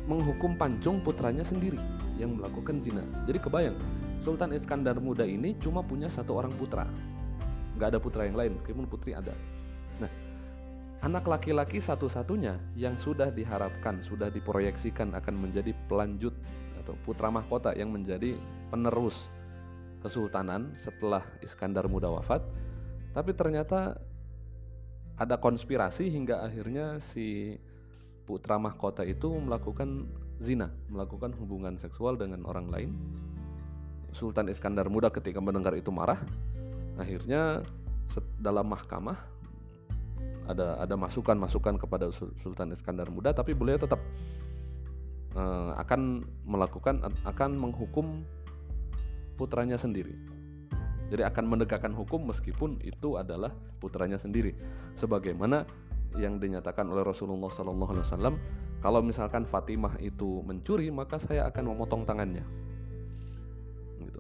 menghukum 0.06 0.54
pancung 0.62 1.02
putranya 1.02 1.42
sendiri 1.42 1.82
yang 2.22 2.38
melakukan 2.38 2.78
zina. 2.78 3.02
Jadi 3.26 3.40
kebayang, 3.42 3.78
Sultan 4.22 4.54
Iskandar 4.54 5.02
Muda 5.02 5.26
ini 5.26 5.58
cuma 5.58 5.82
punya 5.82 6.06
satu 6.06 6.38
orang 6.38 6.54
putra 6.54 6.86
nggak 7.78 7.88
ada 7.94 8.00
putra 8.00 8.30
yang 8.30 8.38
lain 8.38 8.52
meskipun 8.62 8.86
putri 8.86 9.18
ada 9.18 9.34
nah 9.98 10.10
anak 11.04 11.26
laki-laki 11.28 11.82
satu-satunya 11.82 12.56
yang 12.78 12.96
sudah 13.02 13.34
diharapkan 13.34 14.00
sudah 14.06 14.30
diproyeksikan 14.30 15.12
akan 15.18 15.36
menjadi 15.36 15.74
pelanjut 15.90 16.34
atau 16.84 16.94
putra 17.08 17.32
mahkota 17.32 17.72
yang 17.74 17.90
menjadi 17.90 18.36
penerus 18.68 19.16
kesultanan 20.04 20.76
setelah 20.76 21.24
Iskandar 21.40 21.88
muda 21.88 22.12
wafat 22.12 22.44
tapi 23.16 23.32
ternyata 23.32 23.96
ada 25.16 25.38
konspirasi 25.38 26.10
hingga 26.10 26.44
akhirnya 26.44 26.98
si 27.00 27.56
putra 28.26 28.58
mahkota 28.58 29.06
itu 29.06 29.30
melakukan 29.30 30.10
zina, 30.42 30.74
melakukan 30.90 31.36
hubungan 31.38 31.78
seksual 31.78 32.18
dengan 32.18 32.42
orang 32.50 32.68
lain. 32.74 32.92
Sultan 34.14 34.50
Iskandar 34.50 34.90
muda 34.90 35.14
ketika 35.14 35.38
mendengar 35.38 35.78
itu 35.78 35.94
marah, 35.94 36.18
akhirnya 36.98 37.62
dalam 38.42 38.70
mahkamah 38.70 39.18
ada 40.44 40.78
ada 40.82 40.96
masukan-masukan 41.00 41.80
kepada 41.80 42.12
Sultan 42.14 42.76
Iskandar 42.76 43.08
Muda 43.08 43.32
tapi 43.32 43.56
beliau 43.56 43.80
tetap 43.80 43.98
uh, 45.36 45.78
akan 45.78 46.26
melakukan 46.48 47.04
akan 47.26 47.52
menghukum 47.58 48.26
putranya 49.38 49.76
sendiri. 49.76 50.16
Jadi 51.12 51.22
akan 51.22 51.46
menegakkan 51.46 51.94
hukum 51.94 52.26
meskipun 52.26 52.82
itu 52.82 53.20
adalah 53.20 53.54
putranya 53.78 54.18
sendiri. 54.18 54.58
Sebagaimana 54.98 55.68
yang 56.18 56.42
dinyatakan 56.42 56.90
oleh 56.90 57.06
Rasulullah 57.06 57.50
SAW, 57.50 58.38
kalau 58.82 59.00
misalkan 59.02 59.46
Fatimah 59.46 59.98
itu 60.02 60.42
mencuri 60.46 60.90
maka 60.90 61.18
saya 61.22 61.50
akan 61.50 61.74
memotong 61.74 62.06
tangannya 62.06 62.46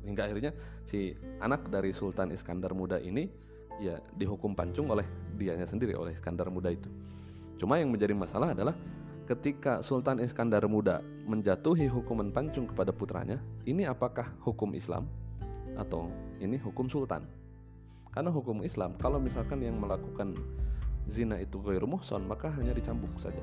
hingga 0.03 0.29
akhirnya 0.29 0.51
si 0.87 1.15
anak 1.39 1.67
dari 1.71 1.95
Sultan 1.95 2.31
Iskandar 2.31 2.75
Muda 2.75 2.99
ini 2.99 3.27
ya 3.81 3.97
dihukum 4.13 4.53
pancung 4.53 4.91
oleh 4.91 5.07
dianya 5.39 5.65
sendiri 5.65 5.97
oleh 5.97 6.13
Iskandar 6.13 6.51
Muda 6.53 6.69
itu. 6.69 6.87
Cuma 7.57 7.79
yang 7.79 7.89
menjadi 7.89 8.13
masalah 8.13 8.53
adalah 8.53 8.75
ketika 9.23 9.79
Sultan 9.79 10.19
Iskandar 10.19 10.67
Muda 10.67 10.99
menjatuhi 11.23 11.87
hukuman 11.87 12.31
pancung 12.35 12.67
kepada 12.67 12.91
putranya, 12.91 13.39
ini 13.63 13.87
apakah 13.87 14.27
hukum 14.43 14.75
Islam? 14.75 15.07
Atau 15.79 16.11
ini 16.43 16.59
hukum 16.59 16.91
sultan? 16.91 17.25
Karena 18.13 18.29
hukum 18.29 18.61
Islam 18.61 18.93
kalau 19.01 19.17
misalkan 19.17 19.63
yang 19.65 19.79
melakukan 19.81 20.37
zina 21.09 21.41
itu 21.41 21.57
ghairu 21.59 21.89
muhson 21.89 22.29
maka 22.29 22.53
hanya 22.53 22.75
dicambuk 22.77 23.09
saja. 23.17 23.41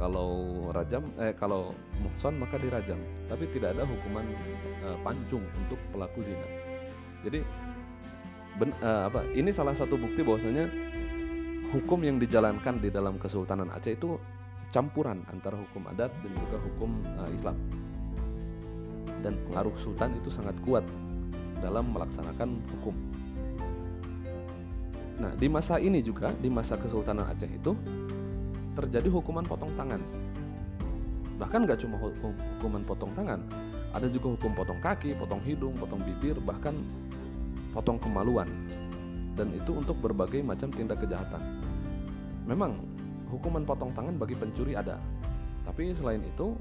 Kalau 0.00 0.50
rajam 0.74 1.04
eh 1.20 1.36
kalau 1.36 1.76
muhson 2.00 2.40
maka 2.40 2.56
dirajam. 2.56 2.96
Tapi 3.28 3.44
tidak 3.52 3.76
ada 3.76 3.84
hukuman 3.84 4.24
uh, 4.88 4.98
pancung 5.04 5.44
untuk 5.60 5.78
pelaku 5.92 6.24
zina. 6.24 6.48
Jadi 7.28 7.44
ben, 8.56 8.72
uh, 8.80 9.12
apa 9.12 9.20
ini 9.36 9.52
salah 9.52 9.76
satu 9.76 10.00
bukti 10.00 10.24
bahwasanya 10.24 10.64
hukum 11.76 12.00
yang 12.06 12.16
dijalankan 12.16 12.80
di 12.80 12.88
dalam 12.88 13.20
Kesultanan 13.20 13.68
Aceh 13.74 13.98
itu 13.98 14.16
campuran 14.74 15.22
antara 15.30 15.54
hukum 15.54 15.86
adat 15.86 16.10
dan 16.26 16.32
juga 16.34 16.58
hukum 16.58 16.90
uh, 17.14 17.30
Islam 17.30 17.54
dan 19.22 19.38
pengaruh 19.46 19.70
sultan 19.78 20.18
itu 20.18 20.34
sangat 20.34 20.58
kuat 20.66 20.82
dalam 21.62 21.94
melaksanakan 21.94 22.58
hukum. 22.74 22.92
Nah, 25.14 25.32
di 25.38 25.46
masa 25.46 25.78
ini 25.78 26.02
juga 26.02 26.34
di 26.36 26.50
masa 26.50 26.74
Kesultanan 26.74 27.30
Aceh 27.30 27.46
itu 27.46 27.72
terjadi 28.74 29.06
hukuman 29.08 29.46
potong 29.46 29.70
tangan. 29.78 30.02
Bahkan 31.38 31.60
nggak 31.64 31.78
cuma 31.86 31.96
hukuman 32.02 32.82
potong 32.82 33.14
tangan, 33.14 33.40
ada 33.94 34.10
juga 34.10 34.34
hukum 34.34 34.52
potong 34.58 34.82
kaki, 34.82 35.14
potong 35.14 35.40
hidung, 35.46 35.72
potong 35.78 36.02
bibir, 36.02 36.36
bahkan 36.42 36.74
potong 37.70 37.96
kemaluan. 38.02 38.50
Dan 39.38 39.54
itu 39.54 39.78
untuk 39.78 39.98
berbagai 40.02 40.42
macam 40.42 40.68
tindak 40.74 41.00
kejahatan. 41.00 41.42
Memang 42.44 42.76
hukuman 43.34 43.66
potong 43.66 43.90
tangan 43.92 44.14
bagi 44.16 44.38
pencuri 44.38 44.78
ada, 44.78 44.96
tapi 45.66 45.90
selain 45.98 46.22
itu, 46.22 46.54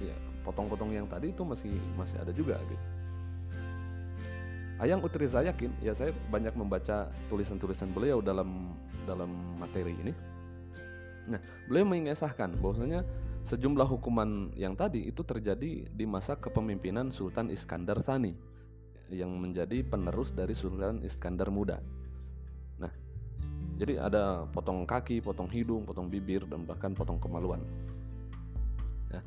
ya 0.00 0.14
potong-potong 0.44 0.92
yang 0.92 1.08
tadi 1.08 1.32
itu 1.32 1.42
masih 1.44 1.72
masih 1.96 2.16
ada 2.20 2.32
juga 2.32 2.60
gitu. 2.68 2.84
Ayang 4.80 5.04
Utriza 5.04 5.44
yakin, 5.44 5.76
ya 5.84 5.92
saya 5.92 6.12
banyak 6.32 6.56
membaca 6.56 7.12
tulisan-tulisan 7.28 7.92
beliau 7.92 8.24
dalam 8.24 8.72
dalam 9.04 9.28
materi 9.60 9.92
ini 9.92 10.12
Nah, 11.30 11.40
beliau 11.70 11.86
mengisahkan 11.86 12.58
bahwasanya 12.58 13.06
sejumlah 13.46 13.86
hukuman 13.86 14.50
yang 14.58 14.74
tadi 14.74 15.06
itu 15.06 15.22
terjadi 15.22 15.86
di 15.86 16.04
masa 16.04 16.34
kepemimpinan 16.34 17.14
Sultan 17.14 17.54
Iskandar 17.54 18.02
Sani 18.02 18.34
yang 19.10 19.30
menjadi 19.38 19.86
penerus 19.86 20.34
dari 20.34 20.58
Sultan 20.58 21.06
Iskandar 21.06 21.54
Muda. 21.54 21.78
Jadi 23.80 23.96
ada 23.96 24.44
potong 24.52 24.84
kaki, 24.84 25.24
potong 25.24 25.48
hidung, 25.48 25.88
potong 25.88 26.12
bibir 26.12 26.44
dan 26.44 26.68
bahkan 26.68 26.92
potong 26.92 27.16
kemaluan. 27.16 27.64
Ya. 29.08 29.24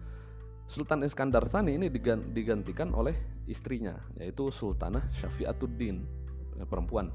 Sultan 0.69 1.01
Iskandar 1.01 1.49
Sani 1.49 1.73
ini 1.73 1.89
digantikan 1.89 2.93
oleh 2.93 3.17
istrinya 3.49 3.97
yaitu 4.21 4.53
Sultanah 4.53 5.09
Syafiatuddin 5.09 6.05
ya, 6.61 6.69
perempuan. 6.69 7.09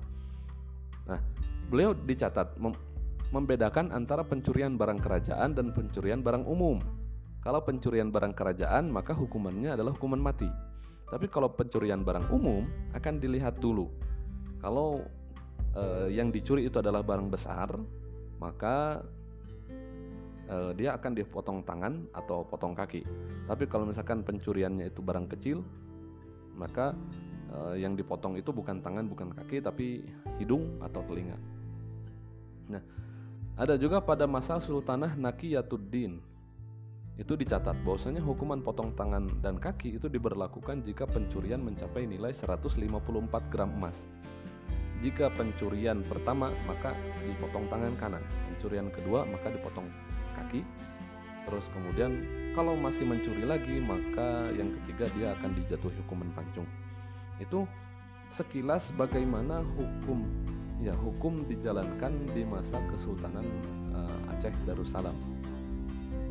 Nah, 1.06 1.22
beliau 1.70 1.94
dicatat 1.94 2.58
membedakan 3.30 3.94
antara 3.94 4.26
pencurian 4.26 4.74
barang 4.74 4.98
kerajaan 4.98 5.54
dan 5.54 5.70
pencurian 5.70 6.20
barang 6.26 6.42
umum. 6.42 6.82
Kalau 7.38 7.62
pencurian 7.62 8.10
barang 8.10 8.34
kerajaan, 8.34 8.90
maka 8.90 9.14
hukumannya 9.14 9.78
adalah 9.78 9.94
hukuman 9.94 10.18
mati. 10.18 10.50
Tapi 11.08 11.30
kalau 11.30 11.54
pencurian 11.54 12.02
barang 12.02 12.28
umum 12.34 12.66
akan 12.92 13.14
dilihat 13.22 13.62
dulu. 13.62 13.88
Kalau 14.58 15.06
eh, 15.76 16.08
yang 16.14 16.32
dicuri 16.32 16.68
itu 16.68 16.78
adalah 16.80 17.04
barang 17.04 17.28
besar, 17.28 17.74
maka 18.38 19.02
eh, 20.48 20.72
dia 20.78 20.94
akan 20.96 21.12
dipotong 21.12 21.66
tangan 21.66 22.08
atau 22.14 22.46
potong 22.46 22.72
kaki. 22.72 23.04
Tapi 23.48 23.64
kalau 23.68 23.88
misalkan 23.88 24.24
pencuriannya 24.24 24.88
itu 24.88 25.00
barang 25.04 25.28
kecil, 25.36 25.60
maka 26.56 26.94
eh, 27.52 27.84
yang 27.84 27.98
dipotong 27.98 28.38
itu 28.38 28.54
bukan 28.54 28.80
tangan, 28.80 29.04
bukan 29.10 29.34
kaki, 29.34 29.60
tapi 29.60 30.06
hidung 30.40 30.80
atau 30.80 31.04
telinga. 31.04 31.36
Nah, 32.68 32.82
ada 33.58 33.74
juga 33.74 33.98
pada 33.98 34.28
masa 34.28 34.62
Sultanah 34.62 35.18
Nakiyatuddin. 35.18 36.20
Itu 37.18 37.34
dicatat 37.34 37.74
bahwasanya 37.82 38.22
hukuman 38.22 38.62
potong 38.62 38.94
tangan 38.94 39.42
dan 39.42 39.58
kaki 39.58 39.98
itu 39.98 40.06
diberlakukan 40.06 40.86
jika 40.86 41.02
pencurian 41.10 41.58
mencapai 41.58 42.06
nilai 42.06 42.30
154 42.30 42.78
gram 43.50 43.66
emas. 43.74 44.06
Jika 44.98 45.30
pencurian 45.30 46.02
pertama 46.02 46.50
maka 46.66 46.90
dipotong 47.22 47.70
tangan 47.70 47.94
kanan, 47.94 48.24
pencurian 48.50 48.90
kedua 48.90 49.22
maka 49.22 49.54
dipotong 49.54 49.86
kaki. 50.34 50.66
Terus 51.46 51.64
kemudian 51.70 52.26
kalau 52.52 52.74
masih 52.74 53.06
mencuri 53.06 53.46
lagi 53.46 53.78
maka 53.78 54.50
yang 54.52 54.74
ketiga 54.82 55.06
dia 55.14 55.28
akan 55.38 55.54
dijatuhi 55.54 55.94
hukuman 56.02 56.28
pancung. 56.34 56.66
Itu 57.38 57.70
sekilas 58.28 58.90
bagaimana 58.98 59.62
hukum 59.78 60.26
ya 60.82 60.94
hukum 60.94 61.46
dijalankan 61.46 62.12
di 62.34 62.42
masa 62.42 62.78
Kesultanan 62.90 63.46
uh, 63.94 64.32
Aceh 64.34 64.52
Darussalam. 64.66 65.14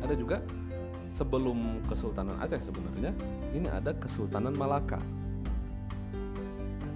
Ada 0.04 0.14
juga 0.14 0.44
sebelum 1.08 1.80
Kesultanan 1.88 2.36
Aceh 2.44 2.60
sebenarnya 2.68 3.16
ini 3.56 3.68
ada 3.68 3.96
Kesultanan 3.96 4.52
Malaka. 4.56 5.00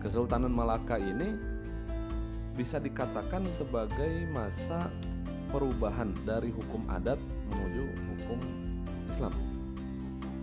Kesultanan 0.05 0.53
Malaka 0.53 1.01
ini 1.01 1.52
bisa 2.53 2.77
dikatakan 2.77 3.49
sebagai 3.49 4.29
masa 4.29 4.93
perubahan 5.49 6.13
dari 6.29 6.53
hukum 6.53 6.85
adat 6.93 7.17
menuju 7.49 7.85
hukum 8.13 8.41
Islam. 9.09 9.33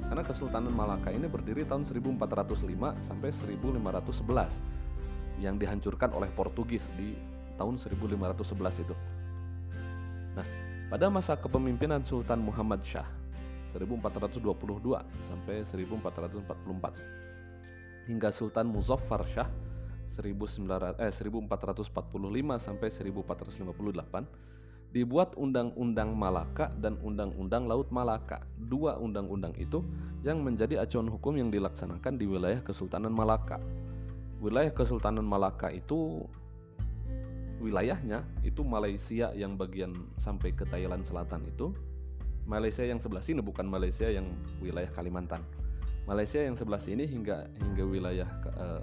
Karena 0.09 0.25
Kesultanan 0.25 0.73
Malaka 0.73 1.13
ini 1.13 1.29
berdiri 1.29 1.69
tahun 1.69 1.85
1405 1.85 2.65
sampai 3.05 3.29
1511 3.29 4.57
yang 5.37 5.61
dihancurkan 5.61 6.09
oleh 6.17 6.33
Portugis 6.33 6.81
di 6.97 7.13
tahun 7.61 7.77
1511 7.77 8.81
itu. 8.81 8.97
Nah, 10.33 10.47
pada 10.89 11.13
masa 11.13 11.37
kepemimpinan 11.37 12.01
Sultan 12.01 12.41
Muhammad 12.41 12.81
Shah 12.81 13.05
1422 13.77 14.49
sampai 15.29 15.61
1444 15.61 18.09
hingga 18.09 18.33
Sultan 18.33 18.73
Muzaffar 18.73 19.21
Shah 19.29 19.45
1900, 20.09 20.97
eh, 20.97 21.13
1445 21.13 22.57
sampai 22.57 22.89
1458 22.89 24.25
dibuat 24.89 25.37
Undang-Undang 25.37 26.17
Malaka 26.17 26.73
dan 26.81 26.97
Undang-Undang 27.05 27.69
Laut 27.69 27.87
Malaka. 27.93 28.41
Dua 28.57 28.97
undang-undang 28.97 29.53
itu 29.61 29.85
yang 30.25 30.41
menjadi 30.41 30.81
acuan 30.81 31.05
hukum 31.05 31.37
yang 31.37 31.53
dilaksanakan 31.53 32.17
di 32.17 32.25
wilayah 32.25 32.59
Kesultanan 32.65 33.13
Malaka. 33.13 33.61
Wilayah 34.41 34.73
Kesultanan 34.73 35.25
Malaka 35.25 35.69
itu 35.69 36.25
wilayahnya 37.59 38.23
itu 38.41 38.63
Malaysia 38.63 39.29
yang 39.35 39.59
bagian 39.59 39.93
sampai 40.17 40.55
ke 40.55 40.65
Thailand 40.65 41.05
Selatan 41.05 41.45
itu. 41.45 41.69
Malaysia 42.49 42.81
yang 42.81 42.97
sebelah 42.97 43.21
sini 43.21 43.45
bukan 43.45 43.69
Malaysia 43.69 44.09
yang 44.09 44.25
wilayah 44.57 44.89
Kalimantan. 44.89 45.45
Malaysia 46.09 46.41
yang 46.41 46.57
sebelah 46.57 46.81
sini 46.81 47.05
hingga 47.05 47.45
hingga 47.61 47.83
wilayah 47.85 48.29
uh, 48.57 48.81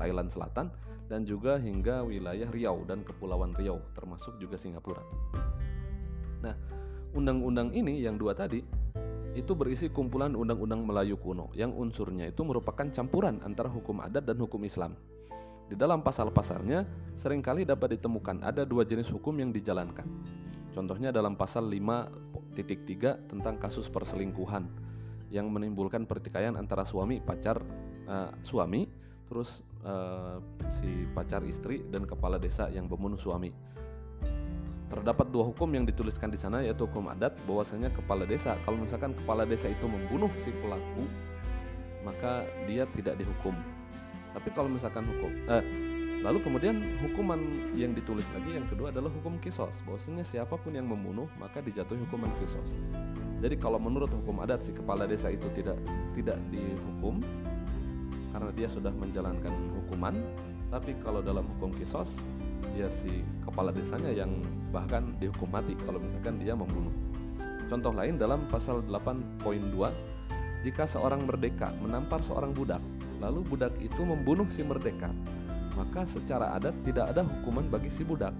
Thailand 0.00 0.32
Selatan 0.32 0.72
dan 1.12 1.28
juga 1.28 1.60
hingga 1.60 2.00
wilayah 2.08 2.48
Riau 2.48 2.88
dan 2.88 3.04
Kepulauan 3.04 3.52
Riau 3.52 3.84
termasuk 3.92 4.40
juga 4.40 4.56
Singapura. 4.56 5.04
Nah, 6.40 6.56
undang-undang 7.12 7.68
ini 7.76 8.00
yang 8.00 8.16
dua 8.16 8.32
tadi 8.32 8.64
itu 9.36 9.52
berisi 9.54 9.92
kumpulan 9.92 10.34
undang-undang 10.34 10.82
Melayu 10.82 11.14
kuno 11.20 11.52
yang 11.54 11.70
unsurnya 11.70 12.32
itu 12.32 12.42
merupakan 12.42 12.88
campuran 12.90 13.38
antara 13.46 13.70
hukum 13.70 14.02
adat 14.02 14.26
dan 14.26 14.40
hukum 14.40 14.64
Islam. 14.64 14.96
Di 15.70 15.78
dalam 15.78 16.02
pasal-pasalnya 16.02 16.82
sering 17.14 17.38
kali 17.38 17.62
dapat 17.62 17.94
ditemukan 17.94 18.42
ada 18.42 18.66
dua 18.66 18.82
jenis 18.82 19.06
hukum 19.06 19.38
yang 19.38 19.54
dijalankan. 19.54 20.02
Contohnya 20.74 21.14
dalam 21.14 21.38
pasal 21.38 21.66
5.3 21.66 23.30
tentang 23.30 23.54
kasus 23.58 23.86
perselingkuhan 23.86 24.66
yang 25.30 25.46
menimbulkan 25.46 26.10
pertikaian 26.10 26.58
antara 26.58 26.82
suami 26.82 27.22
pacar 27.22 27.62
uh, 28.10 28.34
suami 28.42 28.90
terus 29.30 29.62
uh, 29.86 30.42
si 30.74 31.06
pacar 31.14 31.46
istri 31.46 31.86
dan 31.86 32.02
kepala 32.02 32.36
desa 32.36 32.66
yang 32.74 32.90
membunuh 32.90 33.16
suami. 33.16 33.54
Terdapat 34.90 35.30
dua 35.30 35.46
hukum 35.46 35.70
yang 35.70 35.86
dituliskan 35.86 36.34
di 36.34 36.36
sana 36.36 36.66
yaitu 36.66 36.82
hukum 36.82 37.06
adat 37.06 37.38
bahwasanya 37.46 37.94
kepala 37.94 38.26
desa 38.26 38.58
kalau 38.66 38.82
misalkan 38.82 39.14
kepala 39.14 39.46
desa 39.46 39.70
itu 39.70 39.86
membunuh 39.86 40.26
si 40.42 40.50
pelaku 40.50 41.06
maka 42.02 42.42
dia 42.66 42.90
tidak 42.98 43.22
dihukum. 43.22 43.54
Tapi 44.34 44.50
kalau 44.50 44.66
misalkan 44.66 45.06
hukum 45.06 45.30
eh, 45.46 45.62
lalu 46.26 46.42
kemudian 46.42 46.82
hukuman 47.06 47.38
yang 47.78 47.94
ditulis 47.94 48.26
lagi 48.34 48.58
yang 48.58 48.66
kedua 48.66 48.90
adalah 48.90 49.14
hukum 49.14 49.38
kisos 49.38 49.78
bahwasanya 49.86 50.26
siapa 50.26 50.58
pun 50.58 50.74
yang 50.74 50.90
membunuh 50.90 51.30
maka 51.38 51.62
dijatuhi 51.62 52.02
hukuman 52.10 52.34
kisos. 52.42 52.74
Jadi 53.38 53.62
kalau 53.62 53.78
menurut 53.78 54.10
hukum 54.10 54.42
adat 54.42 54.66
si 54.66 54.74
kepala 54.74 55.06
desa 55.06 55.30
itu 55.30 55.46
tidak 55.54 55.78
tidak 56.18 56.36
dihukum 56.50 57.22
karena 58.30 58.50
dia 58.54 58.68
sudah 58.70 58.92
menjalankan 58.94 59.52
hukuman. 59.80 60.16
Tapi 60.70 60.94
kalau 61.02 61.18
dalam 61.18 61.42
hukum 61.56 61.74
kisos 61.74 62.14
ya 62.78 62.86
si 62.86 63.26
kepala 63.42 63.74
desanya 63.74 64.14
yang 64.14 64.30
bahkan 64.70 65.18
dihukum 65.18 65.50
mati 65.50 65.74
kalau 65.82 65.98
misalkan 65.98 66.38
dia 66.38 66.54
membunuh. 66.54 66.94
Contoh 67.66 67.90
lain 67.94 68.18
dalam 68.18 68.46
pasal 68.46 68.82
8.2 68.86 69.46
jika 70.62 70.84
seorang 70.86 71.26
merdeka 71.26 71.74
menampar 71.82 72.22
seorang 72.22 72.54
budak 72.54 72.82
lalu 73.18 73.42
budak 73.46 73.74
itu 73.82 74.02
membunuh 74.02 74.46
si 74.52 74.62
merdeka 74.62 75.10
maka 75.78 76.04
secara 76.04 76.52
adat 76.58 76.76
tidak 76.84 77.08
ada 77.14 77.24
hukuman 77.24 77.64
bagi 77.70 77.88
si 77.88 78.04
budak. 78.04 78.34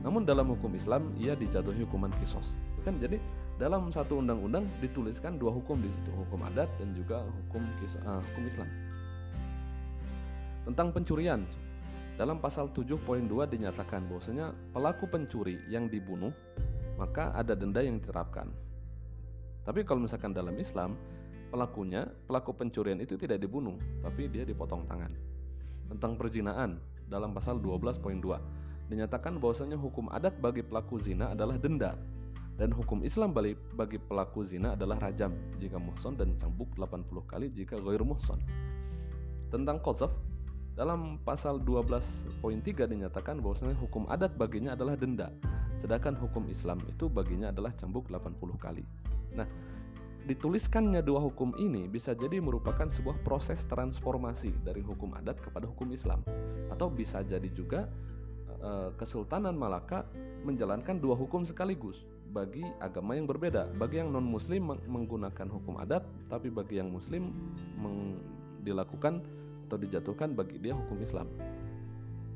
Namun 0.00 0.24
dalam 0.24 0.48
hukum 0.48 0.72
Islam 0.72 1.12
ia 1.20 1.36
dijatuhi 1.36 1.84
hukuman 1.84 2.08
kisos. 2.22 2.56
Kan? 2.86 2.96
Jadi 2.96 3.20
dalam 3.60 3.92
satu 3.92 4.24
undang-undang 4.24 4.64
dituliskan 4.80 5.36
dua 5.36 5.52
hukum 5.52 5.76
di 5.84 5.92
situ 5.92 6.10
hukum 6.16 6.40
adat 6.48 6.72
dan 6.80 6.96
juga 6.96 7.20
hukum 7.28 7.60
kis, 7.76 8.00
uh, 8.00 8.24
hukum 8.32 8.48
Islam 8.48 8.68
tentang 10.68 10.92
pencurian, 10.92 11.44
dalam 12.20 12.36
pasal 12.36 12.68
7.2 12.72 13.00
dinyatakan 13.48 14.04
bahwasanya 14.10 14.52
pelaku 14.76 15.08
pencuri 15.08 15.56
yang 15.72 15.88
dibunuh 15.88 16.32
maka 17.00 17.32
ada 17.32 17.56
denda 17.56 17.80
yang 17.80 17.96
diterapkan. 17.96 18.52
Tapi 19.64 19.88
kalau 19.88 20.04
misalkan 20.04 20.36
dalam 20.36 20.52
Islam, 20.60 21.00
pelakunya, 21.48 22.04
pelaku 22.28 22.52
pencurian 22.52 23.00
itu 23.00 23.16
tidak 23.16 23.40
dibunuh, 23.40 23.80
tapi 24.04 24.28
dia 24.28 24.44
dipotong 24.44 24.84
tangan. 24.84 25.16
Tentang 25.88 26.20
perzinaan, 26.20 26.76
dalam 27.08 27.32
pasal 27.32 27.56
12.2 27.56 28.04
dinyatakan 28.92 29.40
bahwasanya 29.40 29.80
hukum 29.80 30.12
adat 30.12 30.36
bagi 30.38 30.60
pelaku 30.60 31.00
zina 31.00 31.32
adalah 31.32 31.56
denda 31.56 31.96
dan 32.60 32.76
hukum 32.76 33.00
Islam 33.00 33.32
bagi, 33.32 33.56
bagi 33.72 33.96
pelaku 33.96 34.44
zina 34.44 34.76
adalah 34.76 35.00
rajam 35.00 35.32
jika 35.56 35.80
muhson 35.80 36.18
dan 36.20 36.36
cambuk 36.36 36.68
80 36.76 37.08
kali 37.24 37.48
jika 37.56 37.80
goir 37.80 38.04
muhson. 38.04 38.36
Tentang 39.48 39.80
qazaf, 39.80 40.12
dalam 40.80 41.20
pasal 41.28 41.60
12.3 41.60 42.40
dinyatakan 42.88 43.44
bahwasanya 43.44 43.76
hukum 43.76 44.08
adat 44.08 44.32
baginya 44.40 44.72
adalah 44.72 44.96
denda, 44.96 45.28
sedangkan 45.76 46.16
hukum 46.16 46.48
Islam 46.48 46.80
itu 46.88 47.04
baginya 47.04 47.52
adalah 47.52 47.68
cambuk 47.76 48.08
80 48.08 48.40
kali. 48.56 48.80
Nah, 49.36 49.44
dituliskannya 50.24 51.04
dua 51.04 51.20
hukum 51.20 51.52
ini 51.60 51.84
bisa 51.84 52.16
jadi 52.16 52.40
merupakan 52.40 52.88
sebuah 52.88 53.20
proses 53.28 53.68
transformasi 53.68 54.56
dari 54.64 54.80
hukum 54.80 55.12
adat 55.20 55.36
kepada 55.44 55.68
hukum 55.68 55.92
Islam 55.92 56.24
atau 56.72 56.88
bisa 56.88 57.20
jadi 57.28 57.52
juga 57.52 57.84
eh, 58.48 58.88
Kesultanan 58.96 59.60
Malaka 59.60 60.08
menjalankan 60.48 60.96
dua 60.96 61.12
hukum 61.12 61.44
sekaligus 61.44 62.08
bagi 62.32 62.64
agama 62.80 63.20
yang 63.20 63.28
berbeda. 63.28 63.68
Bagi 63.76 64.00
yang 64.00 64.16
non-muslim 64.16 64.80
menggunakan 64.88 65.44
hukum 65.44 65.76
adat, 65.76 66.08
tapi 66.32 66.48
bagi 66.48 66.80
yang 66.80 66.88
muslim 66.88 67.36
dilakukan 68.64 69.20
atau 69.70 69.78
dijatuhkan 69.78 70.34
bagi 70.34 70.58
dia 70.58 70.74
hukum 70.74 70.98
Islam. 70.98 71.30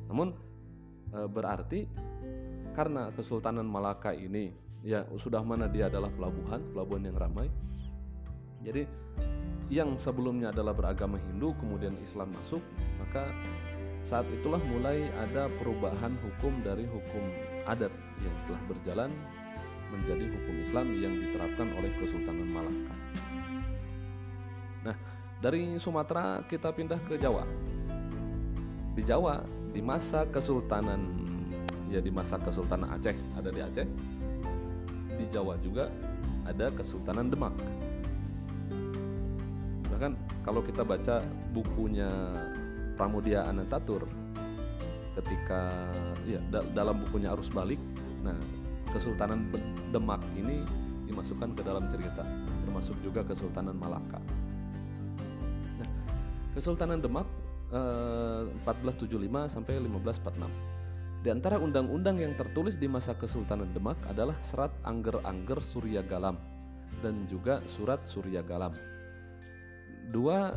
Namun 0.07 0.31
e, 1.11 1.19
berarti 1.27 1.91
karena 2.79 3.11
Kesultanan 3.11 3.67
Malaka 3.67 4.15
ini 4.15 4.55
ya 4.87 5.03
sudah 5.19 5.43
mana 5.43 5.67
dia 5.67 5.91
adalah 5.91 6.15
pelabuhan, 6.15 6.63
pelabuhan 6.71 7.11
yang 7.11 7.19
ramai. 7.19 7.51
Jadi 8.63 8.87
yang 9.67 9.99
sebelumnya 9.99 10.55
adalah 10.55 10.71
beragama 10.79 11.19
Hindu 11.19 11.59
kemudian 11.59 11.99
Islam 11.99 12.31
masuk, 12.39 12.63
maka 13.03 13.27
saat 14.07 14.31
itulah 14.31 14.63
mulai 14.71 15.11
ada 15.27 15.51
perubahan 15.59 16.15
hukum 16.23 16.63
dari 16.63 16.87
hukum 16.87 17.25
adat 17.67 17.91
yang 18.23 18.37
telah 18.47 18.63
berjalan 18.71 19.11
menjadi 19.91 20.31
hukum 20.31 20.55
Islam 20.63 20.87
yang 21.03 21.15
diterapkan 21.19 21.67
oleh 21.75 21.91
Kesultanan 21.99 22.49
Malaka. 22.55 22.95
Nah, 24.85 24.97
dari 25.45 25.77
Sumatera 25.77 26.41
kita 26.49 26.73
pindah 26.73 26.97
ke 27.05 27.21
Jawa. 27.21 27.45
Di 28.97 29.05
Jawa, 29.05 29.45
di 29.77 29.85
masa 29.85 30.25
Kesultanan 30.33 31.05
ya 31.93 32.01
di 32.01 32.09
masa 32.09 32.41
Kesultanan 32.41 32.97
Aceh 32.97 33.13
ada 33.37 33.53
di 33.53 33.61
Aceh. 33.61 33.85
Di 35.21 35.29
Jawa 35.29 35.61
juga 35.61 35.93
ada 36.49 36.73
Kesultanan 36.73 37.29
Demak. 37.29 37.53
Bahkan 39.93 40.17
kalau 40.49 40.65
kita 40.65 40.81
baca 40.81 41.21
bukunya 41.53 42.09
Pramudia 42.97 43.45
Anantatur 43.45 44.09
ketika 45.21 45.93
ya 46.25 46.41
da 46.49 46.65
dalam 46.73 47.05
bukunya 47.05 47.37
Arus 47.37 47.53
Balik, 47.53 47.79
nah 48.25 48.35
Kesultanan 48.97 49.53
Demak 49.93 50.25
ini 50.41 50.65
dimasukkan 51.05 51.53
ke 51.53 51.61
dalam 51.61 51.85
cerita, 51.93 52.25
termasuk 52.65 52.97
juga 53.05 53.21
Kesultanan 53.29 53.77
Malaka. 53.77 54.44
Kesultanan 56.55 57.03
Demak 57.03 57.27
eh, 57.75 58.47
1475 58.63 59.51
sampai 59.51 59.83
1546. 59.83 60.75
Di 61.25 61.33
antara 61.33 61.57
undang-undang 61.57 62.21
yang 62.21 62.37
tertulis 62.37 62.77
di 62.77 62.85
masa 62.85 63.17
Kesultanan 63.17 63.73
Demak 63.73 63.97
adalah 64.07 64.37
Serat 64.45 64.71
Angger-Angger 64.85 65.59
Surya 65.65 66.05
Galam 66.05 66.37
dan 67.01 67.27
juga 67.27 67.65
Surat 67.67 68.05
Surya 68.07 68.45
Galam. 68.45 68.71
Dua 70.13 70.53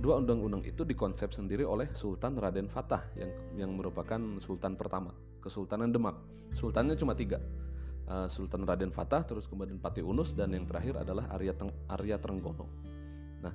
dua 0.00 0.16
undang-undang 0.16 0.64
itu 0.64 0.80
dikonsep 0.82 1.36
sendiri 1.36 1.68
oleh 1.68 1.84
Sultan 1.92 2.40
Raden 2.40 2.72
Fatah 2.72 3.04
yang 3.12 3.28
yang 3.52 3.70
merupakan 3.76 4.16
sultan 4.40 4.74
pertama 4.74 5.12
Kesultanan 5.44 5.92
Demak. 5.92 6.16
Sultannya 6.56 6.96
cuma 6.96 7.12
tiga, 7.12 7.38
uh, 8.08 8.26
Sultan 8.26 8.64
Raden 8.64 8.90
Fatah, 8.90 9.22
terus 9.22 9.46
kemudian 9.46 9.78
Pati 9.78 10.00
Unus 10.00 10.32
dan 10.32 10.56
yang 10.56 10.66
terakhir 10.66 10.98
adalah 10.98 11.28
Arya 11.30 11.54
Teng 11.54 11.70
Arya 11.92 12.16
Trenggono. 12.16 12.66
Nah, 13.44 13.52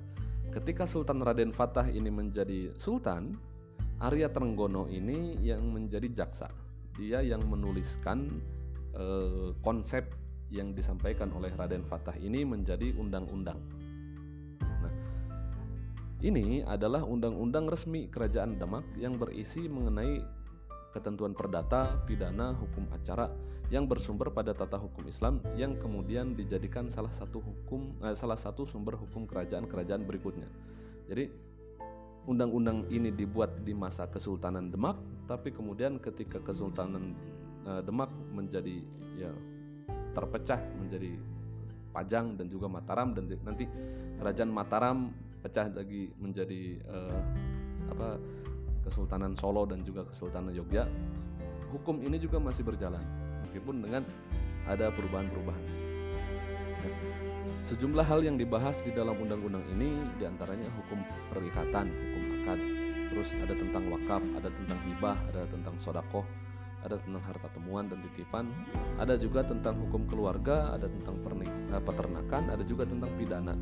Ketika 0.56 0.88
Sultan 0.88 1.20
Raden 1.20 1.52
Fatah 1.52 1.84
ini 1.84 2.08
menjadi 2.08 2.72
sultan, 2.80 3.36
Arya 4.00 4.32
Trenggono 4.32 4.88
ini 4.88 5.36
yang 5.44 5.68
menjadi 5.68 6.08
jaksa. 6.24 6.48
Dia 6.96 7.20
yang 7.20 7.44
menuliskan 7.44 8.40
eh, 8.96 9.52
konsep 9.60 10.16
yang 10.48 10.72
disampaikan 10.72 11.28
oleh 11.36 11.52
Raden 11.52 11.84
Fatah 11.84 12.16
ini 12.16 12.48
menjadi 12.48 12.96
undang-undang. 12.96 13.60
Nah, 14.64 14.94
ini 16.24 16.64
adalah 16.64 17.04
undang-undang 17.04 17.68
resmi 17.68 18.08
Kerajaan 18.08 18.56
Demak 18.56 18.88
yang 18.96 19.20
berisi 19.20 19.68
mengenai 19.68 20.24
ketentuan 20.96 21.36
perdata, 21.36 22.00
pidana, 22.08 22.56
hukum 22.56 22.88
acara 22.88 23.28
yang 23.68 23.84
bersumber 23.84 24.32
pada 24.32 24.56
tata 24.56 24.80
hukum 24.80 25.04
Islam 25.04 25.44
yang 25.60 25.76
kemudian 25.76 26.32
dijadikan 26.32 26.88
salah 26.88 27.12
satu 27.12 27.44
hukum 27.44 27.92
eh, 28.00 28.16
salah 28.16 28.40
satu 28.40 28.64
sumber 28.64 28.96
hukum 28.96 29.28
kerajaan-kerajaan 29.28 30.08
berikutnya. 30.08 30.48
Jadi 31.12 31.28
undang-undang 32.24 32.88
ini 32.88 33.12
dibuat 33.12 33.62
di 33.62 33.76
masa 33.76 34.08
Kesultanan 34.08 34.72
Demak, 34.72 34.96
tapi 35.28 35.52
kemudian 35.52 36.00
ketika 36.00 36.40
Kesultanan 36.40 37.12
eh, 37.68 37.82
Demak 37.84 38.08
menjadi 38.32 38.80
ya 39.20 39.30
terpecah 40.16 40.62
menjadi 40.80 41.12
Pajang 41.92 42.36
dan 42.36 42.52
juga 42.52 42.68
Mataram 42.68 43.16
dan 43.16 43.24
nanti 43.44 43.64
kerajaan 44.20 44.52
Mataram 44.52 44.98
pecah 45.40 45.68
lagi 45.72 46.12
menjadi 46.20 46.76
eh, 46.80 47.20
apa 47.90 48.18
Kesultanan 48.86 49.34
Solo 49.34 49.66
dan 49.66 49.82
juga 49.82 50.06
Kesultanan 50.06 50.54
Yogyakarta. 50.54 50.94
Hukum 51.74 51.98
ini 52.06 52.22
juga 52.22 52.38
masih 52.38 52.62
berjalan 52.62 53.02
meskipun 53.42 53.82
dengan 53.82 54.06
ada 54.70 54.94
perubahan-perubahan. 54.94 55.64
Sejumlah 57.66 58.06
hal 58.06 58.22
yang 58.22 58.38
dibahas 58.38 58.78
di 58.86 58.94
dalam 58.94 59.18
undang-undang 59.18 59.66
ini 59.74 59.98
di 60.22 60.24
antaranya 60.24 60.70
hukum 60.70 61.02
perikatan, 61.34 61.90
hukum 61.90 62.22
akad, 62.42 62.60
terus 63.10 63.28
ada 63.42 63.54
tentang 63.58 63.84
wakaf, 63.90 64.22
ada 64.38 64.48
tentang 64.54 64.78
hibah, 64.86 65.18
ada 65.34 65.42
tentang 65.50 65.74
sodakoh, 65.82 66.22
ada 66.86 66.94
tentang 67.02 67.22
harta 67.26 67.50
temuan 67.50 67.90
dan 67.90 67.98
titipan, 68.06 68.46
ada 69.02 69.18
juga 69.18 69.42
tentang 69.42 69.74
hukum 69.82 70.06
keluarga, 70.06 70.78
ada 70.78 70.86
tentang 70.86 71.18
eh, 71.42 71.82
peternakan, 71.82 72.54
ada 72.54 72.62
juga 72.62 72.86
tentang 72.86 73.10
pidana, 73.18 73.54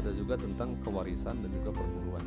ada 0.00 0.10
juga 0.16 0.40
tentang 0.40 0.80
kewarisan 0.80 1.44
dan 1.44 1.50
juga 1.52 1.76
perburuan. 1.76 2.24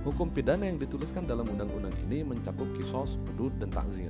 Hukum 0.00 0.32
pidana 0.32 0.64
yang 0.64 0.80
dituliskan 0.80 1.28
dalam 1.28 1.44
undang-undang 1.44 1.92
ini 2.08 2.24
mencakup 2.24 2.64
kisos, 2.80 3.20
hudud, 3.30 3.52
dan 3.60 3.68
takzir. 3.68 4.08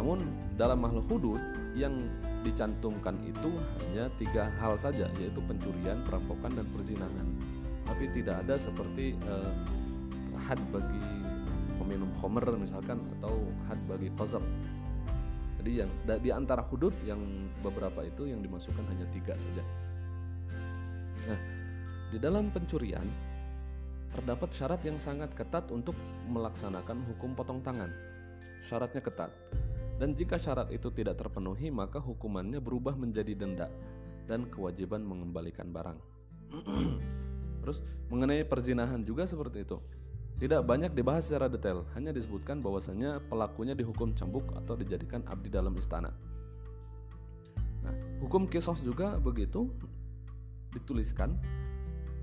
Namun 0.00 0.24
dalam 0.56 0.80
makhluk 0.80 1.04
hudud 1.12 1.40
yang 1.76 2.08
dicantumkan 2.40 3.20
itu 3.22 3.52
hanya 3.52 4.08
tiga 4.16 4.48
hal 4.56 4.80
saja 4.80 5.06
yaitu 5.20 5.40
pencurian, 5.44 6.00
perampokan, 6.08 6.56
dan 6.56 6.64
perzinahan. 6.72 7.28
Tapi 7.84 8.08
tidak 8.16 8.40
ada 8.46 8.56
seperti 8.56 9.12
eh, 9.12 9.52
had 10.48 10.58
bagi 10.72 11.04
peminum 11.76 12.10
homer 12.22 12.44
misalkan 12.56 13.02
atau 13.18 13.42
had 13.68 13.78
bagi 13.90 14.08
qazar 14.16 14.42
jadi 15.62 15.86
yang 15.86 15.90
di 16.06 16.30
antara 16.34 16.62
hudud 16.66 16.90
yang 17.06 17.20
beberapa 17.62 18.02
itu 18.02 18.26
yang 18.26 18.42
dimasukkan 18.42 18.82
hanya 18.90 19.06
tiga 19.14 19.34
saja 19.38 19.64
nah 21.22 21.40
di 22.10 22.18
dalam 22.18 22.50
pencurian 22.50 23.06
terdapat 24.12 24.52
syarat 24.52 24.80
yang 24.84 25.00
sangat 25.00 25.32
ketat 25.32 25.68
untuk 25.72 25.96
melaksanakan 26.28 27.04
hukum 27.12 27.32
potong 27.32 27.64
tangan. 27.64 27.88
Syaratnya 28.68 29.00
ketat. 29.00 29.32
Dan 29.96 30.16
jika 30.18 30.36
syarat 30.40 30.68
itu 30.74 30.90
tidak 30.90 31.20
terpenuhi 31.20 31.70
maka 31.70 32.02
hukumannya 32.02 32.58
berubah 32.58 32.96
menjadi 32.96 33.36
denda 33.38 33.68
dan 34.26 34.48
kewajiban 34.48 35.02
mengembalikan 35.04 35.70
barang. 35.70 35.98
Terus 37.62 37.78
mengenai 38.10 38.44
perzinahan 38.44 39.00
juga 39.06 39.24
seperti 39.24 39.64
itu. 39.64 39.78
Tidak 40.42 40.66
banyak 40.66 40.90
dibahas 40.90 41.30
secara 41.30 41.46
detail, 41.46 41.86
hanya 41.94 42.10
disebutkan 42.10 42.58
bahwasanya 42.58 43.22
pelakunya 43.30 43.78
dihukum 43.78 44.10
cambuk 44.10 44.42
atau 44.58 44.74
dijadikan 44.74 45.22
abdi 45.30 45.46
dalam 45.46 45.70
istana. 45.78 46.10
Nah, 47.86 47.94
hukum 48.18 48.50
kisos 48.50 48.82
juga 48.82 49.22
begitu 49.22 49.70
dituliskan 50.74 51.38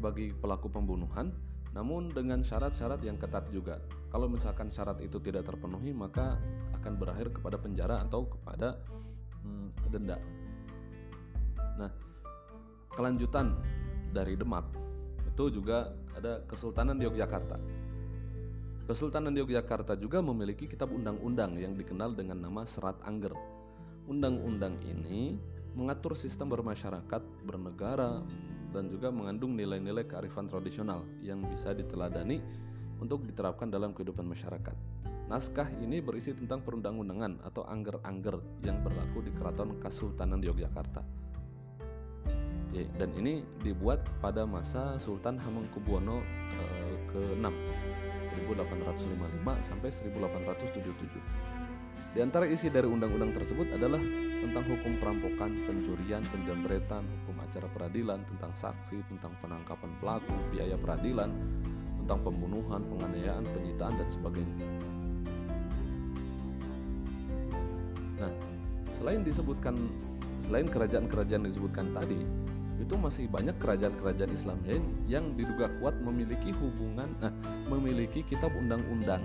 bagi 0.04 0.36
pelaku 0.36 0.67
pembunuhan, 0.67 1.32
namun 1.73 2.10
dengan 2.10 2.41
syarat-syarat 2.41 3.01
yang 3.05 3.17
ketat 3.21 3.45
juga. 3.53 3.77
Kalau 4.10 4.25
misalkan 4.25 4.73
syarat 4.73 4.97
itu 5.05 5.21
tidak 5.21 5.45
terpenuhi, 5.45 5.93
maka 5.93 6.41
akan 6.82 6.97
berakhir 6.97 7.29
kepada 7.29 7.62
penjara 7.62 8.01
atau 8.01 8.25
kepada 8.25 8.82
hmm, 9.45 9.93
denda. 9.93 10.17
Nah, 11.77 11.91
kelanjutan 12.93 13.53
dari 14.10 14.34
Demak 14.34 14.65
itu 15.29 15.62
juga 15.62 15.93
ada 16.17 16.41
Kesultanan 16.49 16.97
Yogyakarta. 16.97 17.55
Kesultanan 18.89 19.38
Yogyakarta 19.38 19.93
juga 19.93 20.17
memiliki 20.19 20.65
kitab 20.65 20.89
undang-undang 20.89 21.53
yang 21.62 21.77
dikenal 21.77 22.17
dengan 22.17 22.41
nama 22.41 22.65
Serat 22.65 22.97
Angger. 23.05 23.38
Undang-undang 24.10 24.82
ini 24.82 25.38
mengatur 25.77 26.17
sistem 26.17 26.49
bermasyarakat, 26.49 27.21
bernegara, 27.45 28.25
dan 28.69 28.89
juga 28.89 29.10
mengandung 29.10 29.58
nilai-nilai 29.58 30.05
kearifan 30.05 30.45
tradisional 30.45 31.05
yang 31.21 31.41
bisa 31.49 31.73
diteladani 31.73 32.41
untuk 32.99 33.25
diterapkan 33.25 33.71
dalam 33.71 33.95
kehidupan 33.95 34.27
masyarakat. 34.27 34.75
Naskah 35.29 35.69
ini 35.86 36.01
berisi 36.01 36.34
tentang 36.34 36.65
perundang-undangan 36.65 37.45
atau 37.45 37.62
angger-angger 37.69 38.41
yang 38.65 38.82
berlaku 38.82 39.21
di 39.21 39.32
Keraton 39.38 39.77
Kesultanan 39.77 40.41
Yogyakarta. 40.41 41.05
Ya, 42.69 42.86
dan 43.01 43.13
ini 43.17 43.45
dibuat 43.65 44.05
pada 44.21 44.45
masa 44.45 44.97
Sultan 45.01 45.41
Hamengkubuwono 45.41 46.21
eh, 46.58 46.95
ke-6 47.10 47.45
1855 48.45 49.65
sampai 49.65 49.89
1877. 49.89 51.68
Di 52.10 52.26
antara 52.26 52.50
isi 52.50 52.74
dari 52.74 52.89
undang-undang 52.89 53.38
tersebut 53.38 53.69
adalah 53.69 54.02
tentang 54.41 54.65
hukum 54.65 54.98
perampokan, 54.98 55.52
pencurian, 55.69 56.26
penjambretan, 56.34 57.06
hukum 57.06 57.38
acara 57.45 57.69
peradilan, 57.69 58.26
tentang 58.26 58.50
saksi, 58.58 58.98
tentang 59.13 59.38
penangkapan 59.45 59.93
pelaku, 60.02 60.34
biaya 60.50 60.74
peradilan, 60.74 61.30
tentang 62.02 62.19
pembunuhan, 62.26 62.82
penganiayaan, 62.82 63.45
penyitaan 63.45 63.93
dan 64.02 64.10
sebagainya. 64.10 64.67
Nah, 68.17 68.32
selain 68.89 69.22
disebutkan 69.22 69.78
selain 70.41 70.65
kerajaan-kerajaan 70.65 71.45
disebutkan 71.45 71.93
tadi, 71.93 72.26
itu 72.82 72.95
masih 72.98 73.30
banyak 73.30 73.54
kerajaan-kerajaan 73.62 74.34
Islam 74.34 74.58
lain 74.65 74.84
yang 75.06 75.38
diduga 75.38 75.69
kuat 75.78 75.93
memiliki 76.00 76.56
hubungan 76.58 77.12
nah 77.19 77.30
memiliki 77.67 78.24
kitab 78.24 78.50
undang-undang 78.56 79.19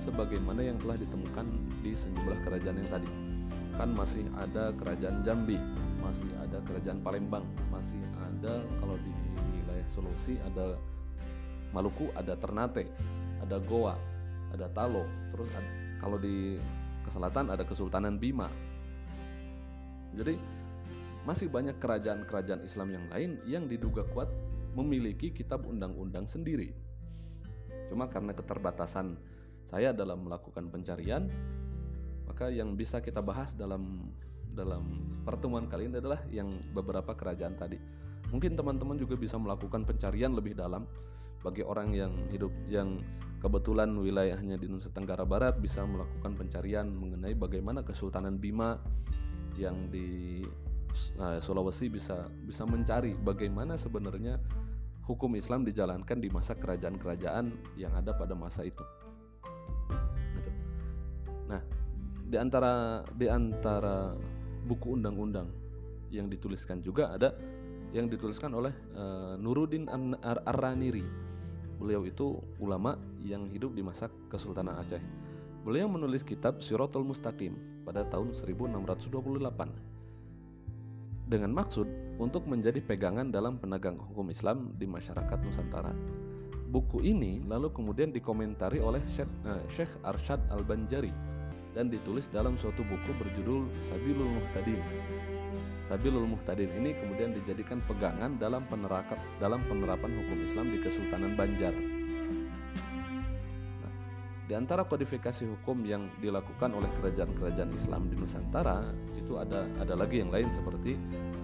sebagaimana 0.00 0.64
yang 0.64 0.80
telah 0.80 0.96
ditemukan 0.96 1.46
di 1.84 1.92
sejumlah 1.92 2.38
kerajaan 2.48 2.76
yang 2.80 2.90
tadi 2.90 3.10
kan 3.76 3.92
masih 3.96 4.24
ada 4.36 4.72
kerajaan 4.76 5.24
Jambi 5.24 5.56
masih 6.00 6.28
ada 6.40 6.60
kerajaan 6.64 7.00
Palembang 7.04 7.44
masih 7.72 8.00
ada 8.20 8.60
kalau 8.80 8.96
di 9.00 9.12
wilayah 9.56 9.86
Sulawesi 9.92 10.36
ada 10.44 10.76
Maluku 11.70 12.08
ada 12.16 12.34
Ternate 12.36 12.88
ada 13.40 13.56
Goa 13.60 13.96
ada 14.50 14.66
Talo 14.72 15.04
terus 15.32 15.48
ada, 15.52 15.70
kalau 16.02 16.18
di 16.18 16.58
keselatan 17.06 17.52
ada 17.52 17.64
Kesultanan 17.64 18.16
Bima 18.20 18.48
jadi 20.16 20.34
masih 21.28 21.52
banyak 21.52 21.76
kerajaan-kerajaan 21.78 22.64
Islam 22.64 22.88
yang 22.96 23.04
lain 23.12 23.30
yang 23.44 23.64
diduga 23.68 24.02
kuat 24.10 24.26
memiliki 24.72 25.34
kitab 25.34 25.66
undang-undang 25.66 26.24
sendiri. 26.24 26.72
Cuma 27.90 28.06
karena 28.06 28.32
keterbatasan 28.32 29.18
saya 29.70 29.94
dalam 29.94 30.26
melakukan 30.26 30.66
pencarian, 30.68 31.30
maka 32.26 32.50
yang 32.50 32.74
bisa 32.74 32.98
kita 32.98 33.22
bahas 33.22 33.54
dalam 33.54 34.10
dalam 34.50 35.06
pertemuan 35.22 35.70
kali 35.70 35.86
ini 35.86 36.02
adalah 36.02 36.20
yang 36.34 36.58
beberapa 36.74 37.14
kerajaan 37.14 37.54
tadi. 37.54 37.78
Mungkin 38.34 38.58
teman-teman 38.58 38.98
juga 38.98 39.14
bisa 39.14 39.38
melakukan 39.38 39.86
pencarian 39.86 40.34
lebih 40.34 40.58
dalam 40.58 40.90
bagi 41.40 41.62
orang 41.62 41.94
yang 41.94 42.12
hidup 42.34 42.50
yang 42.66 43.00
kebetulan 43.40 43.96
wilayahnya 43.96 44.60
di 44.60 44.68
Nusa 44.68 44.92
Tenggara 44.92 45.24
Barat 45.24 45.56
bisa 45.58 45.80
melakukan 45.86 46.36
pencarian 46.36 46.90
mengenai 46.90 47.32
bagaimana 47.32 47.80
Kesultanan 47.80 48.36
Bima 48.36 48.76
yang 49.56 49.88
di 49.88 50.44
uh, 51.16 51.40
Sulawesi 51.40 51.88
bisa 51.88 52.28
bisa 52.44 52.68
mencari 52.68 53.16
bagaimana 53.16 53.80
sebenarnya 53.80 54.36
hukum 55.08 55.34
Islam 55.34 55.64
dijalankan 55.64 56.20
di 56.20 56.28
masa 56.30 56.54
kerajaan-kerajaan 56.54 57.74
yang 57.80 57.92
ada 57.96 58.14
pada 58.14 58.36
masa 58.36 58.62
itu. 58.62 58.84
Di 62.30 62.38
antara 62.38 63.02
di 63.18 63.26
antara 63.26 64.14
buku 64.70 64.94
undang-undang 64.94 65.50
yang 66.14 66.30
dituliskan 66.30 66.78
juga 66.78 67.10
ada 67.10 67.34
yang 67.90 68.06
dituliskan 68.06 68.54
oleh 68.54 68.70
uh, 68.94 69.34
Nuruddin 69.34 69.90
Ar-Raniri. 70.22 71.02
Beliau 71.82 72.06
itu 72.06 72.38
ulama 72.62 72.94
yang 73.26 73.50
hidup 73.50 73.74
di 73.74 73.82
masa 73.82 74.06
Kesultanan 74.30 74.78
Aceh. 74.78 75.02
Beliau 75.66 75.90
menulis 75.90 76.22
kitab 76.22 76.62
Siratul 76.62 77.02
Mustaqim 77.02 77.82
pada 77.82 78.06
tahun 78.06 78.30
1628 78.38 79.10
dengan 81.26 81.50
maksud 81.50 81.86
untuk 82.22 82.46
menjadi 82.46 82.78
pegangan 82.78 83.34
dalam 83.34 83.58
penegang 83.58 83.98
hukum 83.98 84.30
Islam 84.30 84.70
di 84.78 84.86
masyarakat 84.86 85.38
Nusantara. 85.42 85.90
Buku 86.70 87.02
ini 87.02 87.42
lalu 87.42 87.74
kemudian 87.74 88.14
dikomentari 88.14 88.78
oleh 88.78 89.02
Syekh, 89.10 89.26
uh, 89.42 89.66
Syekh 89.66 89.90
Arsyad 90.06 90.38
Al-Banjari 90.54 91.39
dan 91.74 91.90
ditulis 91.90 92.28
dalam 92.30 92.58
suatu 92.58 92.82
buku 92.82 93.12
berjudul 93.18 93.68
Sabilul 93.82 94.26
Muhtadin. 94.26 94.82
Sabilul 95.86 96.26
Muhtadin 96.26 96.70
ini 96.78 96.94
kemudian 96.94 97.34
dijadikan 97.34 97.82
pegangan 97.86 98.38
dalam 98.38 98.64
penerapan 98.70 99.18
dalam 99.42 99.60
penerapan 99.66 100.10
hukum 100.22 100.38
Islam 100.42 100.70
di 100.70 100.78
Kesultanan 100.82 101.34
Banjar. 101.34 101.74
Nah, 103.82 103.92
di 104.46 104.54
antara 104.54 104.84
kodifikasi 104.86 105.46
hukum 105.46 105.86
yang 105.86 106.10
dilakukan 106.22 106.74
oleh 106.74 106.90
kerajaan-kerajaan 106.98 107.72
Islam 107.74 108.10
di 108.10 108.16
Nusantara 108.18 108.94
itu 109.18 109.38
ada 109.38 109.66
ada 109.82 109.94
lagi 109.98 110.18
yang 110.22 110.30
lain 110.30 110.50
seperti 110.50 110.98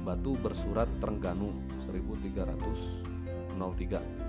Batu 0.07 0.39
Bersurat 0.39 0.89
Trengganu 1.03 1.51
1303 1.87 4.27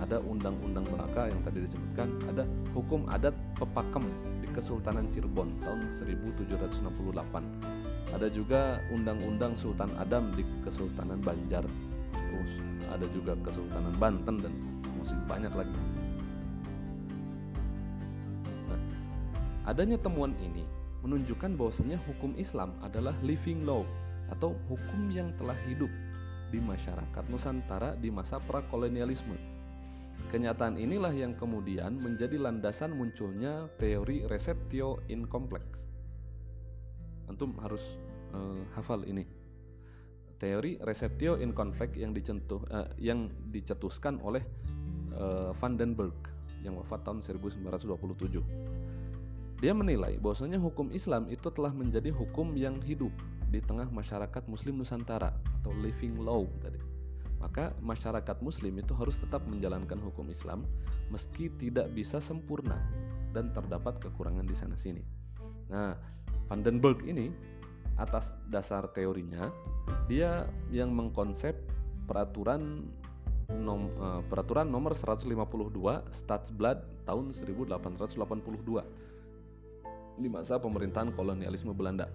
ada 0.00 0.20
Undang-Undang 0.20 0.84
Melaka 0.92 1.32
yang 1.32 1.40
tadi 1.40 1.64
disebutkan, 1.64 2.20
ada 2.28 2.44
Hukum 2.76 3.08
Adat 3.08 3.32
Pepakem 3.56 4.04
di 4.44 4.48
Kesultanan 4.52 5.08
Cirebon 5.08 5.56
tahun 5.64 5.88
1768. 5.96 8.12
Ada 8.12 8.28
juga 8.28 8.76
Undang-Undang 8.92 9.56
Sultan 9.56 9.88
Adam 9.96 10.36
di 10.36 10.44
Kesultanan 10.60 11.20
Banjar. 11.24 11.64
Terus 12.12 12.50
ada 12.92 13.06
juga 13.12 13.32
Kesultanan 13.40 13.96
Banten 13.96 14.36
dan 14.44 14.52
masih 15.00 15.16
banyak 15.24 15.52
lagi. 15.56 15.80
Nah, 18.68 18.80
adanya 19.64 19.96
temuan 19.96 20.36
ini 20.44 20.64
menunjukkan 21.00 21.56
bahwasanya 21.56 21.96
hukum 22.04 22.36
Islam 22.36 22.76
adalah 22.84 23.16
living 23.24 23.64
law 23.64 23.86
atau 24.28 24.52
hukum 24.66 25.06
yang 25.08 25.30
telah 25.38 25.54
hidup 25.70 25.88
di 26.50 26.58
masyarakat 26.58 27.24
Nusantara 27.30 27.94
di 27.98 28.10
masa 28.10 28.42
prakolonialisme 28.42 29.55
Kenyataan 30.36 30.76
inilah 30.76 31.16
yang 31.16 31.32
kemudian 31.32 31.96
menjadi 31.96 32.36
landasan 32.36 32.92
munculnya 32.92 33.72
teori 33.80 34.28
receptio 34.28 35.00
incomplex. 35.08 35.88
Antum 37.24 37.56
harus 37.56 37.80
uh, 38.36 38.60
hafal 38.76 39.08
ini. 39.08 39.24
Teori 40.36 40.76
receptio 40.84 41.40
incomplex 41.40 41.96
yang 41.96 42.12
dicentuh 42.12 42.60
uh, 42.68 42.84
yang 43.00 43.32
dicetuskan 43.48 44.20
oleh 44.20 44.44
uh, 45.16 45.56
Van 45.56 45.80
den 45.80 45.96
Berg 45.96 46.12
yang 46.60 46.76
wafat 46.84 47.08
tahun 47.08 47.24
1927. 47.24 49.64
Dia 49.64 49.72
menilai 49.72 50.20
bahwasanya 50.20 50.60
hukum 50.60 50.92
Islam 50.92 51.32
itu 51.32 51.48
telah 51.48 51.72
menjadi 51.72 52.12
hukum 52.12 52.52
yang 52.60 52.76
hidup 52.84 53.16
di 53.48 53.64
tengah 53.64 53.88
masyarakat 53.88 54.44
muslim 54.52 54.84
Nusantara 54.84 55.32
atau 55.64 55.72
living 55.72 56.20
law 56.20 56.44
tadi 56.60 56.95
maka 57.46 57.70
masyarakat 57.78 58.42
muslim 58.42 58.82
itu 58.82 58.90
harus 58.98 59.22
tetap 59.22 59.46
menjalankan 59.46 60.02
hukum 60.02 60.26
Islam 60.34 60.66
meski 61.14 61.46
tidak 61.62 61.86
bisa 61.94 62.18
sempurna 62.18 62.74
dan 63.30 63.54
terdapat 63.54 64.02
kekurangan 64.02 64.42
di 64.42 64.56
sana 64.58 64.74
sini. 64.74 65.06
Nah, 65.70 65.94
Vandenberg 66.50 67.06
ini 67.06 67.30
atas 68.02 68.34
dasar 68.50 68.90
teorinya 68.90 69.54
dia 70.10 70.50
yang 70.74 70.90
mengkonsep 70.90 71.54
peraturan 72.10 72.90
nom, 73.54 73.94
uh, 74.02 74.26
peraturan 74.26 74.66
nomor 74.66 74.98
152 74.98 75.30
Stadsblad 76.10 76.82
tahun 77.06 77.30
1882 77.30 80.18
di 80.18 80.26
masa 80.26 80.58
pemerintahan 80.58 81.14
kolonialisme 81.14 81.70
Belanda 81.70 82.10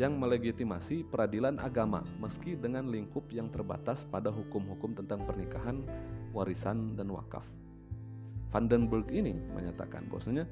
yang 0.00 0.16
melegitimasi 0.16 1.04
peradilan 1.04 1.60
agama 1.60 2.00
meski 2.16 2.56
dengan 2.56 2.88
lingkup 2.88 3.28
yang 3.28 3.52
terbatas 3.52 4.08
pada 4.08 4.32
hukum-hukum 4.32 4.96
tentang 4.96 5.20
pernikahan, 5.28 5.84
warisan, 6.32 6.96
dan 6.96 7.12
wakaf. 7.12 7.44
Vandenberg 8.52 9.08
ini 9.12 9.36
menyatakan 9.52 10.08
bahwasanya 10.08 10.48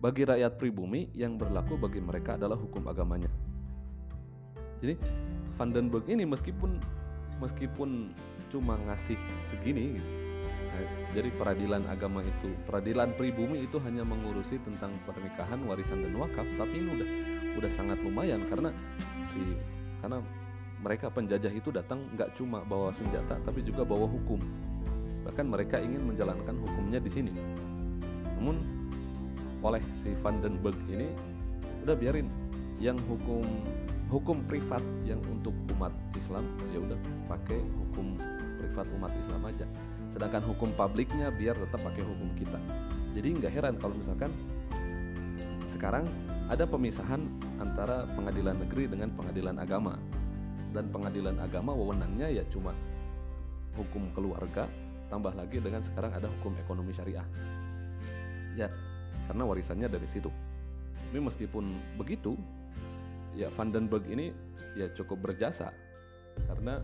bagi 0.00 0.28
rakyat 0.28 0.56
pribumi 0.56 1.08
yang 1.16 1.36
berlaku 1.40 1.76
bagi 1.80 2.00
mereka 2.00 2.36
adalah 2.36 2.56
hukum 2.56 2.84
agamanya. 2.88 3.28
Jadi 4.84 4.98
Vandenberg 5.56 6.04
ini 6.08 6.24
meskipun 6.28 6.80
meskipun 7.40 8.12
cuma 8.52 8.76
ngasih 8.88 9.16
segini 9.48 9.96
gitu, 9.96 10.10
jadi 11.12 11.28
peradilan 11.36 11.84
agama 11.92 12.24
itu, 12.24 12.56
peradilan 12.64 13.12
pribumi 13.20 13.68
itu 13.68 13.76
hanya 13.84 14.00
mengurusi 14.00 14.56
tentang 14.64 14.96
pernikahan, 15.04 15.60
warisan 15.68 16.00
dan 16.00 16.16
wakaf, 16.16 16.48
tapi 16.56 16.80
ini 16.80 16.88
udah 16.96 17.08
udah 17.60 17.70
sangat 17.76 18.00
lumayan 18.00 18.40
karena 18.48 18.72
si 19.28 19.40
karena 20.00 20.24
mereka 20.80 21.12
penjajah 21.12 21.52
itu 21.52 21.68
datang 21.68 22.08
nggak 22.16 22.32
cuma 22.34 22.64
bawa 22.64 22.88
senjata 22.90 23.36
tapi 23.44 23.60
juga 23.60 23.84
bawa 23.84 24.08
hukum. 24.08 24.40
Bahkan 25.28 25.46
mereka 25.46 25.78
ingin 25.78 26.02
menjalankan 26.02 26.58
hukumnya 26.58 26.98
di 26.98 27.10
sini. 27.12 27.32
Namun 28.40 28.56
oleh 29.62 29.84
si 29.94 30.10
Vandenberg 30.24 30.74
ini 30.90 31.12
udah 31.86 31.94
biarin. 31.94 32.26
Yang 32.82 32.98
hukum 33.06 33.46
hukum 34.10 34.42
privat 34.44 34.82
yang 35.06 35.22
untuk 35.30 35.54
umat 35.78 35.94
Islam 36.18 36.44
ya 36.74 36.82
udah 36.82 36.98
pakai 37.30 37.62
hukum 37.62 38.18
privat 38.60 38.84
umat 38.98 39.12
Islam 39.14 39.40
aja 39.48 39.66
sedangkan 40.12 40.44
hukum 40.44 40.70
publiknya 40.76 41.32
biar 41.32 41.56
tetap 41.56 41.80
pakai 41.80 42.04
hukum 42.04 42.28
kita. 42.36 42.60
Jadi 43.16 43.28
nggak 43.40 43.52
heran 43.52 43.74
kalau 43.80 43.96
misalkan 43.96 44.32
sekarang 45.68 46.04
ada 46.52 46.68
pemisahan 46.68 47.24
antara 47.60 48.04
pengadilan 48.12 48.60
negeri 48.60 48.88
dengan 48.88 49.08
pengadilan 49.16 49.56
agama. 49.56 49.96
Dan 50.72 50.88
pengadilan 50.88 51.36
agama 51.36 51.76
wewenangnya 51.76 52.32
ya 52.32 52.44
cuma 52.48 52.72
hukum 53.76 54.08
keluarga 54.16 54.64
tambah 55.12 55.36
lagi 55.36 55.60
dengan 55.60 55.84
sekarang 55.84 56.16
ada 56.16 56.28
hukum 56.40 56.56
ekonomi 56.56 56.96
syariah. 56.96 57.24
Ya 58.56 58.72
karena 59.28 59.44
warisannya 59.44 59.88
dari 59.88 60.08
situ. 60.08 60.32
Tapi 61.12 61.20
meskipun 61.20 61.68
begitu 62.00 62.36
ya 63.36 63.52
Vandenberg 63.52 64.08
ini 64.08 64.32
ya 64.76 64.88
cukup 64.96 65.28
berjasa. 65.28 65.72
Karena 66.48 66.80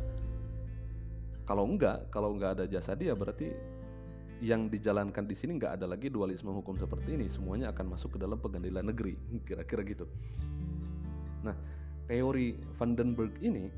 kalau 1.48 1.64
enggak 1.64 2.12
kalau 2.12 2.37
enggak 2.37 2.61
ada 2.61 2.68
jasa 2.68 2.92
dia 2.92 3.16
berarti 3.16 3.48
yang 4.44 4.68
dijalankan 4.68 5.24
di 5.24 5.32
sini 5.34 5.56
nggak 5.56 5.80
ada 5.80 5.87
lagi 5.88 6.12
dualisme 6.12 6.52
hukum 6.52 6.76
seperti 6.76 7.16
ini. 7.16 7.26
Semuanya 7.26 7.72
akan 7.72 7.96
masuk 7.96 8.14
ke 8.14 8.18
dalam 8.20 8.37
pengadilan 8.37 8.84
negeri 8.84 9.16
kira-kira 9.48 9.80
gitu. 9.88 10.04
Nah 11.40 11.56
teori 12.04 12.61
Vandenberg 12.76 13.32
ini 13.40 13.72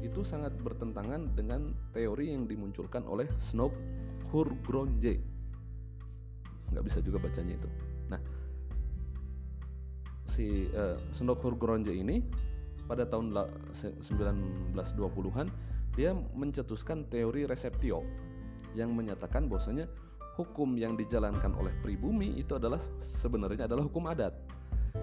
itu 0.00 0.24
sangat 0.24 0.56
bertentangan 0.64 1.36
dengan 1.36 1.76
teori 1.92 2.32
yang 2.32 2.48
dimunculkan 2.48 3.04
oleh 3.04 3.28
Snob 3.36 3.76
Hurgronje. 4.32 5.20
Nggak 6.72 6.84
bisa 6.88 6.98
juga 7.04 7.20
bacanya 7.20 7.60
itu. 7.60 7.68
Nah 8.08 8.20
si 10.24 10.72
uh, 10.72 10.96
Snob 11.12 11.44
Hurgronje 11.44 11.92
ini 11.92 12.24
pada 12.88 13.04
tahun 13.06 13.30
1920-an 13.76 15.69
dia 15.98 16.14
mencetuskan 16.14 17.06
teori 17.10 17.46
reseptio 17.46 18.06
yang 18.78 18.94
menyatakan 18.94 19.50
bahwasanya 19.50 19.90
hukum 20.38 20.78
yang 20.78 20.94
dijalankan 20.94 21.52
oleh 21.58 21.74
pribumi 21.82 22.38
itu 22.38 22.56
adalah 22.56 22.78
sebenarnya 23.02 23.66
adalah 23.66 23.84
hukum 23.84 24.06
adat. 24.08 24.32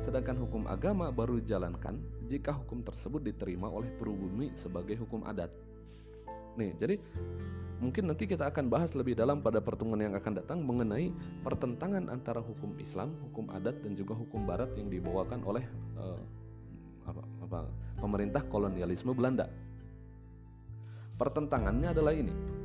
Sedangkan 0.04 0.36
hukum 0.40 0.68
agama 0.68 1.12
baru 1.12 1.40
dijalankan 1.40 2.00
jika 2.28 2.56
hukum 2.56 2.84
tersebut 2.84 3.24
diterima 3.24 3.72
oleh 3.72 3.88
pribumi 3.96 4.52
sebagai 4.56 5.00
hukum 5.00 5.24
adat. 5.24 5.52
Nih, 6.58 6.74
jadi 6.82 6.98
mungkin 7.78 8.10
nanti 8.10 8.26
kita 8.26 8.50
akan 8.50 8.68
bahas 8.68 8.98
lebih 8.98 9.14
dalam 9.14 9.46
pada 9.46 9.62
pertemuan 9.62 10.02
yang 10.02 10.18
akan 10.18 10.42
datang 10.42 10.66
mengenai 10.66 11.14
pertentangan 11.46 12.10
antara 12.10 12.42
hukum 12.42 12.74
Islam, 12.82 13.14
hukum 13.30 13.54
adat 13.54 13.78
dan 13.86 13.94
juga 13.94 14.18
hukum 14.18 14.44
barat 14.44 14.74
yang 14.74 14.90
dibawakan 14.90 15.46
oleh 15.46 15.64
uh, 16.02 16.20
apa, 17.06 17.24
apa, 17.46 17.60
pemerintah 18.02 18.42
kolonialisme 18.50 19.14
Belanda. 19.14 19.48
Pertentangannya 21.18 21.92
adalah 21.92 22.14
ini 22.14 22.58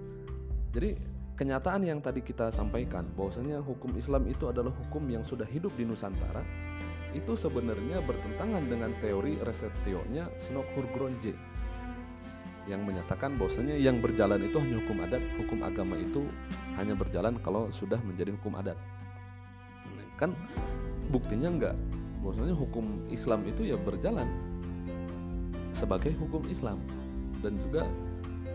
jadi 0.73 0.97
kenyataan 1.37 1.85
yang 1.85 2.01
tadi 2.01 2.25
kita 2.25 2.49
sampaikan 2.49 3.05
bahwasanya 3.13 3.61
hukum 3.61 3.93
Islam 3.93 4.25
itu 4.25 4.49
adalah 4.49 4.73
hukum 4.73 5.05
yang 5.13 5.21
sudah 5.21 5.45
hidup 5.45 5.73
di 5.77 5.85
Nusantara 5.85 6.41
itu 7.13 7.37
sebenarnya 7.37 8.01
bertentangan 8.09 8.65
dengan 8.73 8.97
teori 9.05 9.37
resetionya 9.45 10.33
Snok 10.41 10.65
Hurgronje 10.73 11.37
yang 12.65 12.89
menyatakan 12.89 13.37
bahwasanya 13.37 13.77
yang 13.77 14.01
berjalan 14.01 14.39
itu 14.39 14.57
hanya 14.57 14.81
hukum 14.81 15.03
adat, 15.05 15.23
hukum 15.35 15.61
agama 15.61 15.99
itu 15.99 16.25
hanya 16.79 16.95
berjalan 16.95 17.37
kalau 17.43 17.69
sudah 17.75 17.99
menjadi 18.07 18.33
hukum 18.39 18.55
adat. 18.55 18.79
Kan 20.15 20.39
buktinya 21.11 21.51
enggak. 21.51 21.77
Bahwasanya 22.23 22.55
hukum 22.55 23.03
Islam 23.11 23.43
itu 23.51 23.67
ya 23.67 23.75
berjalan 23.75 24.31
sebagai 25.75 26.15
hukum 26.15 26.47
Islam 26.47 26.79
dan 27.43 27.59
juga 27.59 27.83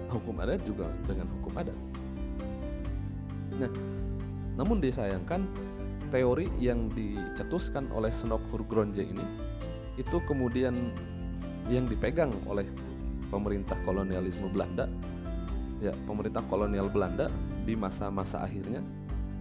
hukum 0.09 0.39
adat 0.43 0.61
juga 0.63 0.87
dengan 1.05 1.27
hukum 1.39 1.53
adat. 1.55 1.77
Nah, 3.57 3.71
namun 4.57 4.81
disayangkan 4.81 5.45
teori 6.13 6.47
yang 6.61 6.87
dicetuskan 6.95 7.91
oleh 7.91 8.13
Snok 8.13 8.41
Hurgronje 8.53 9.03
ini 9.03 9.25
itu 9.99 10.21
kemudian 10.29 10.73
yang 11.67 11.89
dipegang 11.89 12.31
oleh 12.47 12.63
pemerintah 13.27 13.75
kolonialisme 13.83 14.47
Belanda 14.55 14.87
ya 15.83 15.93
pemerintah 16.09 16.41
kolonial 16.49 16.89
Belanda 16.89 17.29
di 17.65 17.77
masa-masa 17.77 18.41
akhirnya 18.41 18.81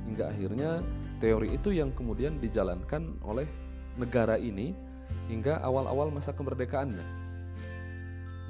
hingga 0.05 0.33
akhirnya 0.33 0.71
teori 1.19 1.57
itu 1.57 1.73
yang 1.73 1.93
kemudian 1.97 2.37
dijalankan 2.43 3.17
oleh 3.25 3.49
negara 3.97 4.37
ini 4.37 4.77
hingga 5.33 5.59
awal-awal 5.65 6.13
masa 6.13 6.37
kemerdekaannya. 6.37 7.07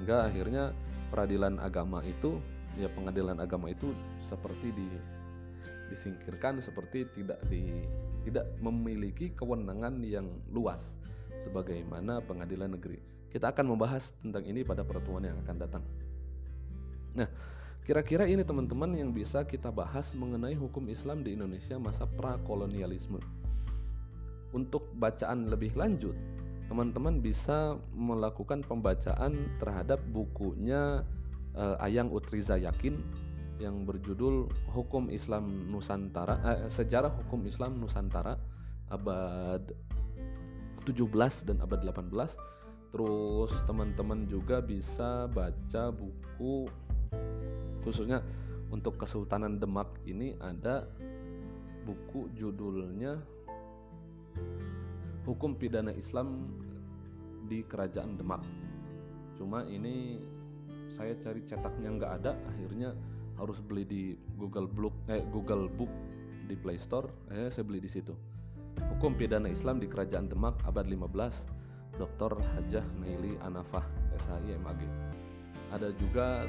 Hingga 0.02 0.16
akhirnya 0.28 0.74
peradilan 1.08 1.58
agama 1.62 2.02
itu 2.04 2.38
ya 2.76 2.92
pengadilan 2.92 3.40
agama 3.40 3.72
itu 3.72 3.92
seperti 4.20 4.72
di 4.74 4.88
disingkirkan 5.88 6.58
seperti 6.58 7.06
tidak 7.14 7.38
di 7.46 7.86
tidak 8.26 8.46
memiliki 8.58 9.30
kewenangan 9.38 10.02
yang 10.02 10.26
luas 10.50 10.82
sebagaimana 11.46 12.18
pengadilan 12.26 12.74
negeri. 12.74 12.98
Kita 13.30 13.54
akan 13.54 13.76
membahas 13.76 14.10
tentang 14.18 14.42
ini 14.42 14.66
pada 14.66 14.82
pertemuan 14.82 15.22
yang 15.22 15.38
akan 15.46 15.56
datang. 15.62 15.84
Nah, 17.14 17.30
kira-kira 17.86 18.26
ini 18.26 18.42
teman-teman 18.42 18.98
yang 18.98 19.14
bisa 19.14 19.46
kita 19.46 19.70
bahas 19.70 20.10
mengenai 20.18 20.58
hukum 20.58 20.90
Islam 20.90 21.22
di 21.22 21.38
Indonesia 21.38 21.78
masa 21.78 22.10
prakolonialisme. 22.18 23.22
Untuk 24.50 24.90
bacaan 24.98 25.46
lebih 25.52 25.76
lanjut, 25.78 26.16
teman-teman 26.66 27.22
bisa 27.22 27.78
melakukan 27.94 28.62
pembacaan 28.66 29.50
terhadap 29.62 30.02
bukunya 30.10 31.06
uh, 31.54 31.76
Ayang 31.78 32.10
Utriza 32.10 32.58
Yakin 32.58 32.98
yang 33.56 33.88
berjudul 33.88 34.50
Hukum 34.74 35.08
Islam 35.08 35.72
Nusantara 35.72 36.36
eh, 36.44 36.68
Sejarah 36.68 37.08
Hukum 37.24 37.48
Islam 37.48 37.80
Nusantara 37.80 38.36
abad 38.92 39.72
17 40.84 41.48
dan 41.48 41.56
abad 41.64 41.80
18 41.82 42.12
terus 42.94 43.52
teman-teman 43.66 44.28
juga 44.30 44.62
bisa 44.62 45.26
baca 45.32 45.90
buku 45.90 46.70
khususnya 47.82 48.22
untuk 48.70 48.98
Kesultanan 49.00 49.58
Demak 49.58 49.88
ini 50.06 50.36
ada 50.38 50.86
buku 51.86 52.30
judulnya 52.34 53.18
Hukum 55.26 55.58
Pidana 55.58 55.90
Islam 55.90 56.46
di 57.50 57.66
Kerajaan 57.66 58.14
Demak 58.14 58.46
cuma 59.34 59.66
ini 59.66 60.22
saya 60.94 61.18
cari 61.18 61.42
cetaknya 61.44 61.92
nggak 61.98 62.12
ada 62.22 62.32
akhirnya 62.48 62.94
harus 63.36 63.60
beli 63.60 63.84
di 63.84 64.02
Google 64.38 64.70
Book 64.70 64.94
eh 65.10 65.20
Google 65.28 65.68
Book 65.68 65.90
di 66.46 66.54
Play 66.56 66.78
Store 66.78 67.10
eh 67.34 67.50
saya 67.50 67.66
beli 67.66 67.82
di 67.82 67.90
situ 67.90 68.14
Hukum 68.96 69.18
Pidana 69.18 69.50
Islam 69.50 69.82
di 69.82 69.90
Kerajaan 69.90 70.30
Demak 70.30 70.62
abad 70.64 70.86
15 70.88 71.98
Dr. 71.98 72.32
Hajah 72.38 72.86
Naili 73.02 73.34
Anafah 73.42 73.84
SHI 74.16 74.56
MAG 74.62 74.80
ada 75.74 75.90
juga 75.98 76.46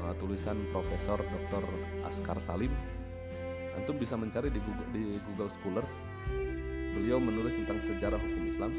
uh, 0.00 0.14
tulisan 0.22 0.56
Profesor 0.70 1.18
Dr. 1.18 1.66
Askar 2.06 2.38
Salim 2.38 2.70
antum 3.74 3.98
bisa 3.98 4.14
mencari 4.14 4.54
di 4.54 4.60
Google, 4.62 4.88
di 4.94 5.04
Google 5.30 5.50
Scholar 5.50 5.86
beliau 6.96 7.18
menulis 7.22 7.54
tentang 7.54 7.78
sejarah 7.86 8.18
hukum 8.18 8.42
Islam 8.50 8.72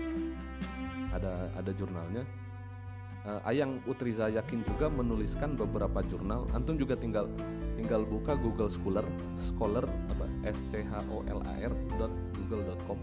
ada 1.12 1.52
ada 1.56 1.72
jurnalnya 1.76 2.24
uh, 3.26 3.42
Ayang 3.46 3.82
Utriza 3.86 4.30
Yakin 4.30 4.66
juga 4.66 4.90
menuliskan 4.90 5.54
beberapa 5.58 6.02
jurnal. 6.06 6.48
Antum 6.56 6.78
juga 6.78 6.98
tinggal 6.98 7.30
tinggal 7.78 8.06
buka 8.06 8.38
Google 8.38 8.70
Scholar, 8.70 9.06
Scholar 9.38 9.86
apa 10.10 10.26
s 10.46 10.58
c 10.70 10.82
h 10.86 10.94
o 11.10 11.26
l 11.26 11.40
a 11.46 11.56
r 11.62 11.74
.google.com. 12.38 13.00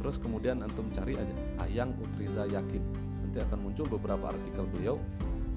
Terus 0.00 0.16
kemudian 0.16 0.64
antum 0.64 0.88
cari 0.94 1.16
aja 1.16 1.34
Ayang 1.60 1.92
Utriza 2.00 2.48
Yakin. 2.48 2.82
Nanti 3.26 3.38
akan 3.44 3.58
muncul 3.60 3.86
beberapa 3.86 4.32
artikel 4.32 4.64
beliau. 4.66 4.96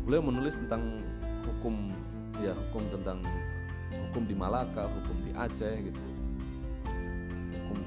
Beliau 0.04 0.20
menulis 0.20 0.60
tentang 0.60 1.00
hukum 1.48 1.96
ya 2.44 2.52
hukum 2.52 2.84
tentang 2.92 3.24
hukum 4.10 4.24
di 4.28 4.36
Malaka, 4.36 4.92
hukum 4.92 5.18
di 5.24 5.32
Aceh 5.32 5.76
gitu. 5.88 6.02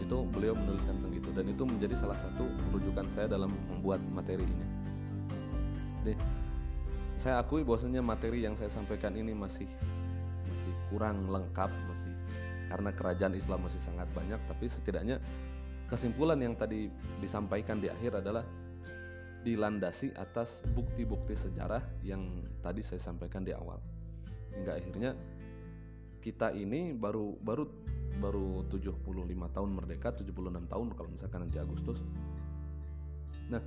Itu 0.07 0.23
beliau 0.31 0.55
menuliskan 0.55 1.03
tentang 1.03 1.15
itu. 1.19 1.29
Dan 1.35 1.45
itu 1.51 1.63
menjadi 1.67 1.95
salah 1.99 2.17
satu 2.17 2.47
rujukan 2.71 3.11
saya 3.11 3.27
dalam 3.27 3.51
membuat 3.69 3.99
materi 4.15 4.47
ini. 4.47 4.67
Deh 6.07 6.19
saya 7.17 7.41
akui 7.41 7.65
bahwasanya 7.65 8.05
materi 8.05 8.45
yang 8.45 8.55
saya 8.55 8.69
sampaikan 8.69 9.17
ini 9.17 9.33
masih 9.33 9.67
masih 10.47 10.73
kurang 10.93 11.27
lengkap 11.33 11.73
masih 11.73 12.13
karena 12.69 12.91
kerajaan 12.93 13.35
Islam 13.35 13.65
masih 13.65 13.81
sangat 13.81 14.07
banyak 14.13 14.39
tapi 14.47 14.69
setidaknya 14.69 15.17
kesimpulan 15.89 16.37
yang 16.39 16.55
tadi 16.55 16.93
disampaikan 17.23 17.81
di 17.81 17.89
akhir 17.89 18.21
adalah 18.21 18.45
dilandasi 19.47 20.13
atas 20.19 20.67
bukti-bukti 20.75 21.39
sejarah 21.39 21.81
yang 22.03 22.43
tadi 22.67 22.83
saya 22.83 22.99
sampaikan 22.99 23.47
di 23.47 23.55
awal. 23.55 23.79
Hingga 24.51 24.73
akhirnya 24.75 25.11
kita 26.19 26.51
ini 26.51 26.91
baru 26.91 27.39
baru 27.39 27.71
baru 28.19 28.65
75 28.73 28.97
tahun 29.29 29.71
merdeka 29.73 30.15
76 30.17 30.33
tahun 30.73 30.87
kalau 30.97 31.09
misalkan 31.13 31.45
nanti 31.45 31.61
Agustus. 31.61 32.01
Nah 33.53 33.63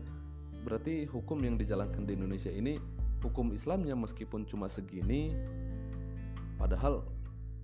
Berarti 0.64 1.08
hukum 1.08 1.40
yang 1.40 1.56
dijalankan 1.56 2.04
di 2.04 2.20
Indonesia 2.20 2.52
ini 2.52 2.76
hukum 3.24 3.56
Islamnya 3.56 3.96
meskipun 3.96 4.44
cuma 4.48 4.68
segini 4.68 5.32
padahal 6.60 7.04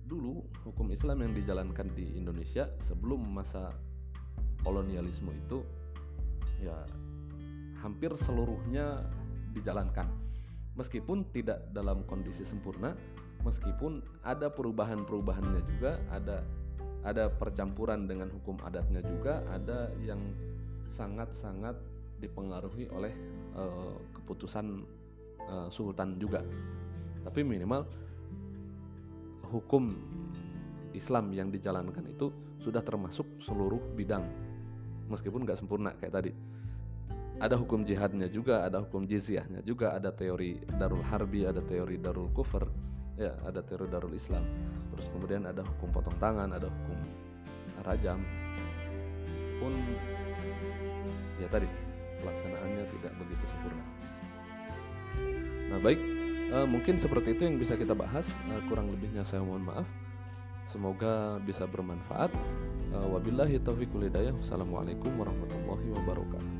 dulu 0.08 0.40
hukum 0.64 0.88
Islam 0.92 1.28
yang 1.28 1.32
dijalankan 1.36 1.92
di 1.92 2.16
Indonesia 2.16 2.72
sebelum 2.80 3.20
masa 3.20 3.74
kolonialisme 4.64 5.28
itu 5.32 5.60
ya 6.64 6.88
hampir 7.84 8.16
seluruhnya 8.16 9.04
dijalankan. 9.52 10.08
Meskipun 10.76 11.24
tidak 11.32 11.68
dalam 11.72 12.04
kondisi 12.04 12.44
sempurna 12.44 12.96
meskipun 13.44 14.00
ada 14.24 14.48
perubahan-perubahannya 14.48 15.62
juga 15.76 16.00
ada 16.12 16.44
ada 17.06 17.30
percampuran 17.30 18.10
dengan 18.10 18.26
hukum 18.34 18.58
adatnya 18.66 18.98
juga 19.06 19.46
ada 19.54 19.94
yang 20.02 20.18
sangat-sangat 20.90 21.78
dipengaruhi 22.18 22.90
oleh 22.90 23.14
uh, 23.54 23.94
keputusan 24.18 24.82
uh, 25.46 25.68
sultan 25.70 26.18
juga. 26.18 26.42
Tapi 27.22 27.46
minimal 27.46 27.86
hukum 29.46 29.94
Islam 30.96 31.30
yang 31.30 31.54
dijalankan 31.54 32.02
itu 32.10 32.34
sudah 32.58 32.82
termasuk 32.82 33.26
seluruh 33.38 33.78
bidang 33.94 34.26
meskipun 35.06 35.46
nggak 35.46 35.58
sempurna 35.60 35.94
kayak 36.02 36.14
tadi 36.18 36.32
ada 37.36 37.54
hukum 37.54 37.84
jihadnya 37.84 38.26
juga 38.32 38.64
ada 38.64 38.80
hukum 38.82 39.04
jizyahnya 39.04 39.60
juga 39.62 39.92
ada 39.94 40.10
teori 40.10 40.58
darul 40.80 41.04
harbi 41.04 41.44
ada 41.44 41.60
teori 41.62 42.00
darul 42.00 42.32
kufur 42.32 42.66
ya 43.16 43.32
ada 43.48 43.64
teori 43.64 43.88
darul 43.88 44.12
islam 44.12 44.44
terus 44.92 45.08
kemudian 45.12 45.48
ada 45.48 45.64
hukum 45.64 45.88
potong 45.92 46.16
tangan 46.20 46.52
ada 46.52 46.68
hukum 46.68 46.98
rajam 47.84 48.20
pun 49.60 49.72
ya 51.40 51.48
tadi 51.48 51.68
pelaksanaannya 52.20 52.84
tidak 52.96 53.12
begitu 53.20 53.44
sempurna. 53.46 53.84
Nah 55.66 55.78
baik, 55.82 56.00
uh, 56.52 56.66
mungkin 56.66 56.98
seperti 56.98 57.38
itu 57.38 57.46
yang 57.46 57.56
bisa 57.60 57.76
kita 57.78 57.94
bahas. 57.94 58.26
Uh, 58.50 58.60
kurang 58.66 58.90
lebihnya 58.90 59.22
saya 59.26 59.42
mohon 59.44 59.62
maaf. 59.66 59.86
Semoga 60.66 61.38
bisa 61.46 61.66
bermanfaat. 61.70 62.34
Uh, 62.90 63.06
wabillahi 63.14 63.62
taufiq 63.62 63.90
Wassalamualaikum 63.94 65.14
warahmatullahi 65.14 65.86
wabarakatuh. 65.94 66.54